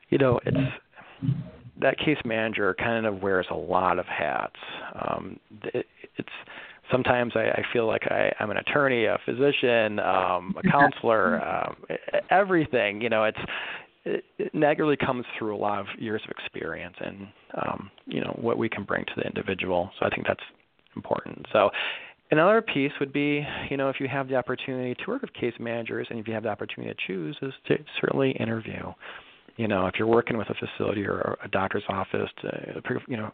you 0.10 0.18
know, 0.18 0.40
it's 0.46 0.58
that 1.80 1.98
case 2.00 2.18
manager 2.26 2.76
kind 2.80 3.06
of 3.06 3.22
wears 3.22 3.46
a 3.52 3.56
lot 3.56 4.00
of 4.00 4.06
hats. 4.06 4.56
Um, 5.00 5.40
it, 5.66 5.86
it's 6.18 6.30
sometimes 6.92 7.34
I, 7.36 7.50
I 7.50 7.62
feel 7.72 7.86
like 7.86 8.04
I, 8.08 8.32
I'm 8.40 8.50
an 8.50 8.58
attorney, 8.58 9.06
a 9.06 9.20
physician, 9.26 10.00
um, 10.00 10.56
a 10.58 10.68
counselor, 10.72 11.46
um, 11.46 11.76
everything. 12.32 13.02
You 13.02 13.10
know, 13.10 13.24
it's 13.26 13.38
it, 14.44 15.00
comes 15.00 15.26
through 15.38 15.56
a 15.56 15.58
lot 15.58 15.80
of 15.80 15.88
years 16.00 16.22
of 16.26 16.32
experience 16.32 16.96
and 17.00 17.28
um, 17.62 17.92
you 18.06 18.22
know 18.22 18.38
what 18.42 18.58
we 18.58 18.70
can 18.70 18.84
bring 18.84 19.06
to 19.06 19.12
the 19.16 19.24
individual. 19.24 19.90
So 20.00 20.06
I 20.06 20.10
think 20.10 20.28
that's 20.28 20.40
important. 20.96 21.46
So 21.54 21.70
another 22.32 22.62
piece 22.62 22.92
would 23.00 23.14
be, 23.14 23.46
you 23.70 23.78
know, 23.78 23.90
if 23.90 24.00
you 24.00 24.08
have 24.08 24.28
the 24.28 24.36
opportunity 24.36 24.96
to 24.96 25.04
work 25.08 25.22
with 25.22 25.34
case 25.34 25.54
managers 25.60 26.08
and 26.10 26.20
if 26.20 26.28
you 26.28 26.34
have 26.34 26.44
the 26.44 26.50
opportunity 26.50 26.94
to 26.94 27.00
choose, 27.08 27.38
is 27.42 27.54
to 27.68 27.78
certainly 28.02 28.32
interview 28.32 28.94
you 29.58 29.68
know, 29.68 29.88
if 29.88 29.96
you're 29.98 30.08
working 30.08 30.38
with 30.38 30.48
a 30.50 30.54
facility 30.54 31.04
or 31.04 31.36
a 31.44 31.48
doctor's 31.48 31.84
office 31.90 32.30
to, 32.42 32.82
you 33.08 33.18
know, 33.18 33.32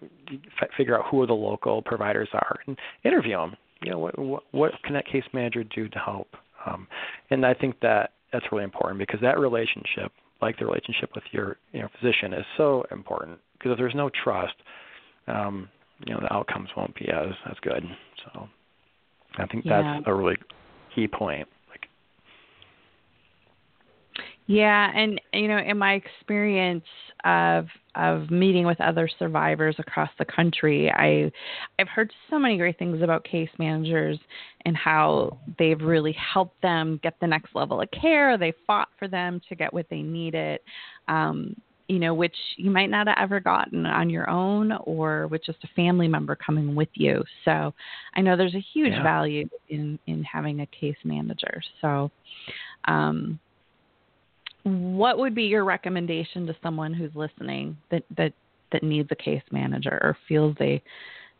figure 0.78 0.98
out 0.98 1.06
who 1.12 1.28
the 1.28 1.34
local 1.34 1.82
providers 1.82 2.30
are 2.34 2.60
and 2.66 2.78
interview 3.04 3.36
them. 3.36 3.56
You 3.84 3.92
know, 3.92 4.00
what 4.00 4.18
what, 4.18 4.44
what 4.52 4.72
can 4.86 4.94
that 4.94 5.06
case 5.06 5.26
manager 5.34 5.64
do 5.66 5.90
to 5.90 6.00
help? 6.00 6.30
Um, 6.66 6.88
and 7.30 7.46
I 7.46 7.54
think 7.54 7.76
that 7.82 8.12
that's 8.32 8.46
really 8.52 8.64
important 8.64 9.00
because 9.00 9.20
that 9.22 9.38
relationship, 9.38 10.14
like 10.42 10.58
the 10.60 10.66
relationship 10.66 11.12
with 11.16 11.24
your 11.32 11.58
you 11.72 11.82
know 11.82 11.90
physician, 12.00 12.34
is 12.34 12.46
so 12.58 12.86
important. 12.92 13.40
Because 13.54 13.74
if 13.74 13.78
there's 13.78 13.96
no 13.96 14.10
trust, 14.24 14.56
um, 15.28 15.70
you 16.06 16.14
know, 16.14 16.20
the 16.20 16.34
outcomes 16.34 16.70
won't 16.76 16.96
be 16.96 17.08
as 17.10 17.34
as 17.50 17.58
good. 17.62 17.84
So, 18.26 18.48
I 19.38 19.46
think 19.48 19.66
yeah. 19.66 20.00
that's 20.00 20.08
a 20.08 20.14
really 20.14 20.36
key 20.96 21.08
point. 21.08 21.48
Yeah, 24.46 24.92
and 24.94 25.22
you 25.32 25.48
know, 25.48 25.58
in 25.58 25.78
my 25.78 25.94
experience 25.94 26.84
of 27.24 27.68
of 27.96 28.30
meeting 28.30 28.66
with 28.66 28.82
other 28.82 29.08
survivors 29.20 29.76
across 29.80 30.10
the 30.20 30.26
country, 30.26 30.92
I 30.92 31.32
I've 31.80 31.88
heard 31.88 32.12
so 32.30 32.38
many 32.38 32.58
great 32.58 32.78
things 32.78 33.02
about 33.02 33.24
case 33.24 33.50
managers 33.58 34.20
and 34.66 34.76
how 34.76 35.38
they've 35.58 35.80
really 35.80 36.14
helped 36.14 36.62
them 36.62 37.00
get 37.04 37.16
the 37.22 37.28
next 37.28 37.56
level 37.56 37.80
of 37.82 37.90
care. 37.92 38.38
They 38.38 38.54
fought 38.68 38.90
for 39.00 39.08
them 39.08 39.42
to 39.48 39.56
get 39.56 39.74
what 39.74 39.86
they 39.90 40.02
needed. 40.02 40.60
Um, 41.08 41.56
you 41.90 42.00
know, 42.00 42.14
which 42.14 42.36
you 42.56 42.72
might 42.72 42.90
not 42.90 43.08
have 43.08 43.18
ever 43.20 43.40
gotten 43.40 43.86
on 43.86 44.10
your 44.10 44.30
own 44.30 44.72
or 44.72 45.28
with 45.28 45.44
just 45.46 45.64
a 45.64 45.68
family 45.76 46.08
member 46.08 46.36
coming 46.36 46.76
with 46.76 46.88
you. 46.94 47.24
So 47.44 47.74
I 48.16 48.22
know 48.22 48.36
there's 48.38 48.56
a 48.56 48.66
huge 48.74 48.94
yeah. 48.94 49.04
value 49.04 49.48
in 49.70 50.00
in 50.08 50.24
having 50.24 50.62
a 50.62 50.66
case 50.66 50.98
manager. 51.06 51.62
So 51.82 52.12
um 52.86 53.40
what 54.64 55.18
would 55.18 55.36
be 55.36 55.44
your 55.44 55.66
recommendation 55.66 56.48
to 56.48 56.56
someone 56.64 56.94
who's 56.94 57.12
listening 57.16 57.78
that 57.92 58.04
that 58.18 58.34
that 58.72 58.84
needs 58.84 59.10
a 59.12 59.16
case 59.16 59.44
manager 59.52 60.00
or 60.02 60.18
feels 60.28 60.56
they 60.58 60.82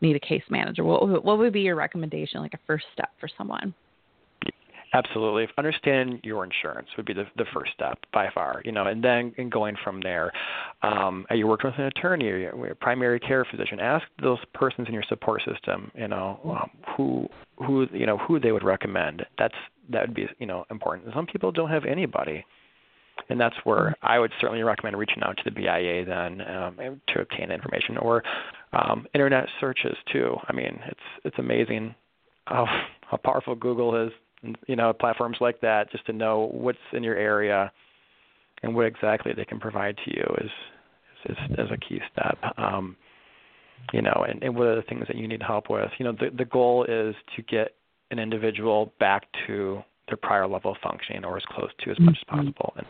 need 0.00 0.16
a 0.16 0.20
case 0.20 0.44
manager? 0.50 0.84
What 0.84 1.24
what 1.24 1.38
would 1.38 1.52
be 1.52 1.62
your 1.62 1.76
recommendation, 1.76 2.40
like 2.40 2.54
a 2.54 2.60
first 2.66 2.84
step 2.92 3.10
for 3.18 3.28
someone? 3.36 3.74
Absolutely. 4.94 5.48
Understand 5.58 6.20
your 6.22 6.44
insurance 6.44 6.86
would 6.96 7.04
be 7.04 7.12
the, 7.12 7.24
the 7.36 7.44
first 7.52 7.72
step 7.74 7.98
by 8.12 8.28
far, 8.32 8.62
you 8.64 8.70
know, 8.70 8.86
and 8.86 9.02
then 9.02 9.34
and 9.38 9.50
going 9.50 9.74
from 9.82 10.00
there. 10.00 10.30
Um, 10.84 11.26
are 11.30 11.36
you 11.36 11.48
working 11.48 11.68
with 11.68 11.80
an 11.80 11.86
attorney 11.86 12.26
or 12.26 12.68
a 12.68 12.76
primary 12.76 13.18
care 13.18 13.44
physician? 13.44 13.80
Ask 13.80 14.06
those 14.22 14.38
persons 14.54 14.86
in 14.86 14.94
your 14.94 15.02
support 15.08 15.42
system, 15.44 15.90
you 15.96 16.06
know, 16.06 16.38
um, 16.44 16.70
who 16.96 17.28
who 17.56 17.88
you 17.92 18.06
know 18.06 18.18
who 18.18 18.38
they 18.38 18.52
would 18.52 18.62
recommend. 18.62 19.26
That's 19.36 19.54
that 19.90 20.02
would 20.02 20.14
be 20.14 20.28
you 20.38 20.46
know 20.46 20.64
important. 20.70 21.12
Some 21.12 21.26
people 21.26 21.50
don't 21.50 21.70
have 21.70 21.84
anybody 21.86 22.44
and 23.28 23.40
that's 23.40 23.56
where. 23.64 23.94
I 24.02 24.18
would 24.18 24.32
certainly 24.40 24.62
recommend 24.62 24.96
reaching 24.96 25.22
out 25.22 25.36
to 25.38 25.42
the 25.44 25.50
BIA 25.50 26.04
then 26.04 26.40
um, 26.42 27.00
to 27.08 27.20
obtain 27.20 27.50
information 27.50 27.96
or 27.98 28.22
um, 28.72 29.06
internet 29.14 29.46
searches 29.60 29.96
too. 30.12 30.36
I 30.48 30.52
mean, 30.52 30.78
it's 30.86 31.00
it's 31.24 31.38
amazing 31.38 31.94
how 32.46 32.66
how 33.10 33.16
powerful 33.18 33.54
Google 33.54 34.06
is, 34.06 34.12
and, 34.42 34.56
you 34.66 34.76
know, 34.76 34.92
platforms 34.92 35.38
like 35.40 35.60
that 35.60 35.90
just 35.90 36.06
to 36.06 36.12
know 36.12 36.50
what's 36.52 36.78
in 36.92 37.02
your 37.02 37.16
area 37.16 37.72
and 38.62 38.74
what 38.74 38.86
exactly 38.86 39.32
they 39.34 39.44
can 39.44 39.60
provide 39.60 39.96
to 40.04 40.10
you 40.10 40.24
is 40.40 40.50
is, 41.26 41.36
is, 41.50 41.58
is 41.58 41.70
a 41.70 41.76
key 41.76 42.00
step. 42.12 42.38
Um, 42.58 42.96
you 43.92 44.02
know, 44.02 44.24
and, 44.28 44.42
and 44.42 44.54
what 44.54 44.66
are 44.66 44.76
the 44.76 44.82
things 44.82 45.04
that 45.08 45.16
you 45.16 45.28
need 45.28 45.42
help 45.42 45.68
with? 45.70 45.90
You 45.98 46.06
know, 46.06 46.12
the 46.12 46.30
the 46.36 46.44
goal 46.44 46.84
is 46.84 47.14
to 47.36 47.42
get 47.42 47.74
an 48.10 48.18
individual 48.18 48.92
back 48.98 49.24
to 49.46 49.82
their 50.08 50.16
prior 50.16 50.46
level 50.46 50.72
of 50.72 50.76
functioning 50.82 51.24
or 51.24 51.36
as 51.36 51.42
close 51.48 51.70
to 51.80 51.90
as 51.90 51.98
much 51.98 52.16
as 52.20 52.24
mm-hmm. 52.34 52.48
possible. 52.48 52.74
And, 52.76 52.86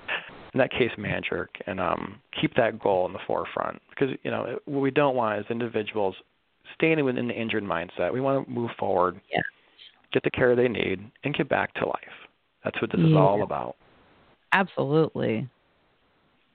and 0.52 0.60
that 0.60 0.70
case 0.70 0.90
manager 0.98 1.48
can 1.64 1.78
um, 1.78 2.20
keep 2.40 2.54
that 2.56 2.80
goal 2.80 3.06
in 3.06 3.12
the 3.12 3.18
forefront 3.26 3.80
because 3.90 4.14
you 4.22 4.30
know 4.30 4.58
what 4.64 4.80
we 4.80 4.90
don't 4.90 5.14
want 5.14 5.38
is 5.38 5.46
individuals 5.50 6.14
staying 6.74 7.04
within 7.04 7.28
the 7.28 7.34
injured 7.34 7.64
mindset. 7.64 8.12
We 8.12 8.20
want 8.20 8.46
to 8.46 8.52
move 8.52 8.70
forward, 8.78 9.20
yeah. 9.32 9.42
get 10.12 10.22
the 10.22 10.30
care 10.30 10.56
they 10.56 10.68
need, 10.68 11.00
and 11.22 11.34
get 11.34 11.48
back 11.48 11.74
to 11.74 11.86
life. 11.86 11.96
That's 12.64 12.80
what 12.80 12.90
this 12.90 13.00
yeah. 13.00 13.10
is 13.10 13.16
all 13.16 13.42
about. 13.42 13.76
Absolutely. 14.52 15.48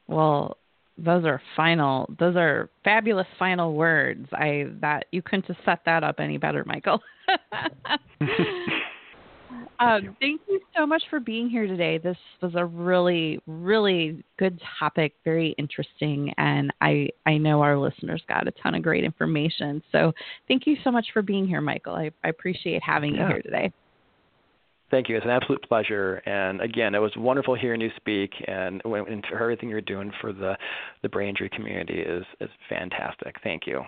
Well, 0.07 0.57
those 0.97 1.23
are 1.25 1.41
final. 1.55 2.09
Those 2.19 2.35
are 2.35 2.69
fabulous 2.83 3.27
final 3.37 3.73
words. 3.73 4.27
I 4.33 4.67
that 4.81 5.05
you 5.11 5.21
couldn't 5.21 5.45
have 5.45 5.57
set 5.63 5.79
that 5.85 6.03
up 6.03 6.19
any 6.19 6.37
better, 6.37 6.63
Michael. 6.65 7.01
Um, 9.79 10.15
thank, 10.19 10.41
you 10.49 10.59
so 10.75 10.85
much 10.85 11.03
for 11.09 11.21
being 11.21 11.49
here 11.49 11.65
today. 11.65 11.97
This 11.97 12.17
was 12.41 12.51
a 12.55 12.65
really, 12.65 13.39
really 13.47 14.23
good 14.37 14.59
topic, 14.77 15.13
very 15.23 15.55
interesting, 15.57 16.33
and 16.37 16.73
I 16.81 17.09
I 17.25 17.37
know 17.37 17.61
our 17.61 17.77
listeners 17.77 18.21
got 18.27 18.47
a 18.47 18.51
ton 18.61 18.75
of 18.75 18.83
great 18.83 19.05
information. 19.05 19.81
So 19.93 20.11
thank 20.49 20.67
you 20.67 20.75
so 20.83 20.91
much 20.91 21.07
for 21.13 21.21
being 21.21 21.47
here, 21.47 21.61
Michael. 21.61 21.95
I, 21.95 22.11
I 22.25 22.29
appreciate 22.29 22.83
having 22.83 23.15
yeah. 23.15 23.21
you 23.21 23.27
here 23.27 23.41
today. 23.41 23.71
Thank 24.91 25.07
you. 25.07 25.15
It's 25.15 25.25
an 25.25 25.31
absolute 25.31 25.63
pleasure. 25.63 26.15
And 26.25 26.61
again, 26.61 26.95
it 26.95 26.99
was 26.99 27.11
wonderful 27.15 27.55
hearing 27.55 27.79
you 27.79 27.91
speak, 27.95 28.31
and, 28.47 28.81
and 28.83 29.23
for 29.29 29.41
everything 29.41 29.69
you're 29.69 29.81
doing 29.81 30.11
for 30.19 30.33
the 30.33 30.57
the 31.03 31.09
brain 31.09 31.29
injury 31.29 31.49
community 31.49 31.99
is 31.99 32.25
is 32.41 32.49
fantastic. 32.67 33.35
Thank 33.43 33.65
you. 33.65 33.83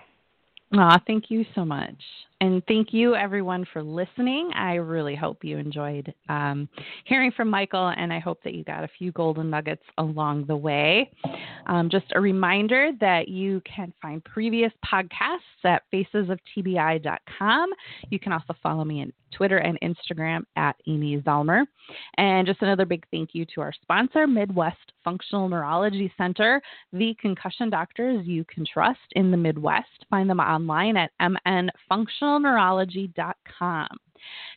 Aw, 0.74 0.98
thank 1.06 1.30
you 1.30 1.44
so 1.54 1.64
much. 1.64 1.96
And 2.42 2.60
thank 2.66 2.92
you, 2.92 3.14
everyone, 3.14 3.64
for 3.72 3.84
listening. 3.84 4.50
I 4.56 4.74
really 4.74 5.14
hope 5.14 5.44
you 5.44 5.58
enjoyed 5.58 6.12
um, 6.28 6.68
hearing 7.04 7.30
from 7.30 7.48
Michael, 7.48 7.94
and 7.96 8.12
I 8.12 8.18
hope 8.18 8.42
that 8.42 8.52
you 8.52 8.64
got 8.64 8.82
a 8.82 8.88
few 8.98 9.12
golden 9.12 9.48
nuggets 9.48 9.84
along 9.98 10.46
the 10.46 10.56
way. 10.56 11.12
Um, 11.66 11.88
just 11.88 12.06
a 12.16 12.20
reminder 12.20 12.90
that 12.98 13.28
you 13.28 13.62
can 13.64 13.92
find 14.02 14.24
previous 14.24 14.72
podcasts 14.84 15.38
at 15.62 15.84
facesoftbi.com. 15.94 17.70
You 18.10 18.18
can 18.18 18.32
also 18.32 18.54
follow 18.60 18.82
me 18.82 19.02
on 19.02 19.12
Twitter 19.32 19.58
and 19.58 19.78
Instagram 19.80 20.44
at 20.56 20.76
Amy 20.86 21.20
Zellmer. 21.20 21.64
And 22.18 22.46
just 22.46 22.62
another 22.62 22.84
big 22.84 23.04
thank 23.10 23.30
you 23.34 23.44
to 23.54 23.60
our 23.60 23.72
sponsor, 23.82 24.26
Midwest 24.26 24.92
Functional 25.04 25.48
Neurology 25.48 26.12
Center, 26.16 26.60
the 26.92 27.14
concussion 27.20 27.70
doctors 27.70 28.26
you 28.26 28.44
can 28.44 28.64
trust 28.70 29.00
in 29.12 29.30
the 29.30 29.36
Midwest. 29.36 30.06
Find 30.10 30.28
them 30.28 30.40
online 30.40 30.96
at 30.96 31.10
mnfunctionalneurology.com. 32.40 33.88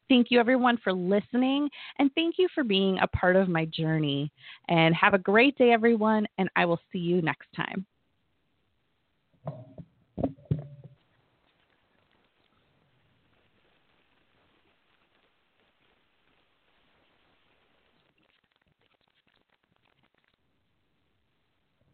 Thank 0.08 0.28
you, 0.30 0.40
everyone, 0.40 0.78
for 0.84 0.94
listening, 0.94 1.70
and 1.98 2.12
thank 2.14 2.36
you 2.38 2.48
for 2.54 2.64
being 2.64 3.00
a 3.00 3.08
part 3.08 3.36
of 3.36 3.50
my 3.50 3.66
journey. 3.66 4.32
And 4.68 4.94
have 4.96 5.14
a 5.14 5.20
great 5.20 5.58
day, 5.58 5.72
everyone, 5.72 6.28
and 6.38 6.50
I 6.56 6.66
will 6.66 6.80
see 6.92 7.00
you 7.00 7.22
next 7.22 7.48
time. 7.56 7.86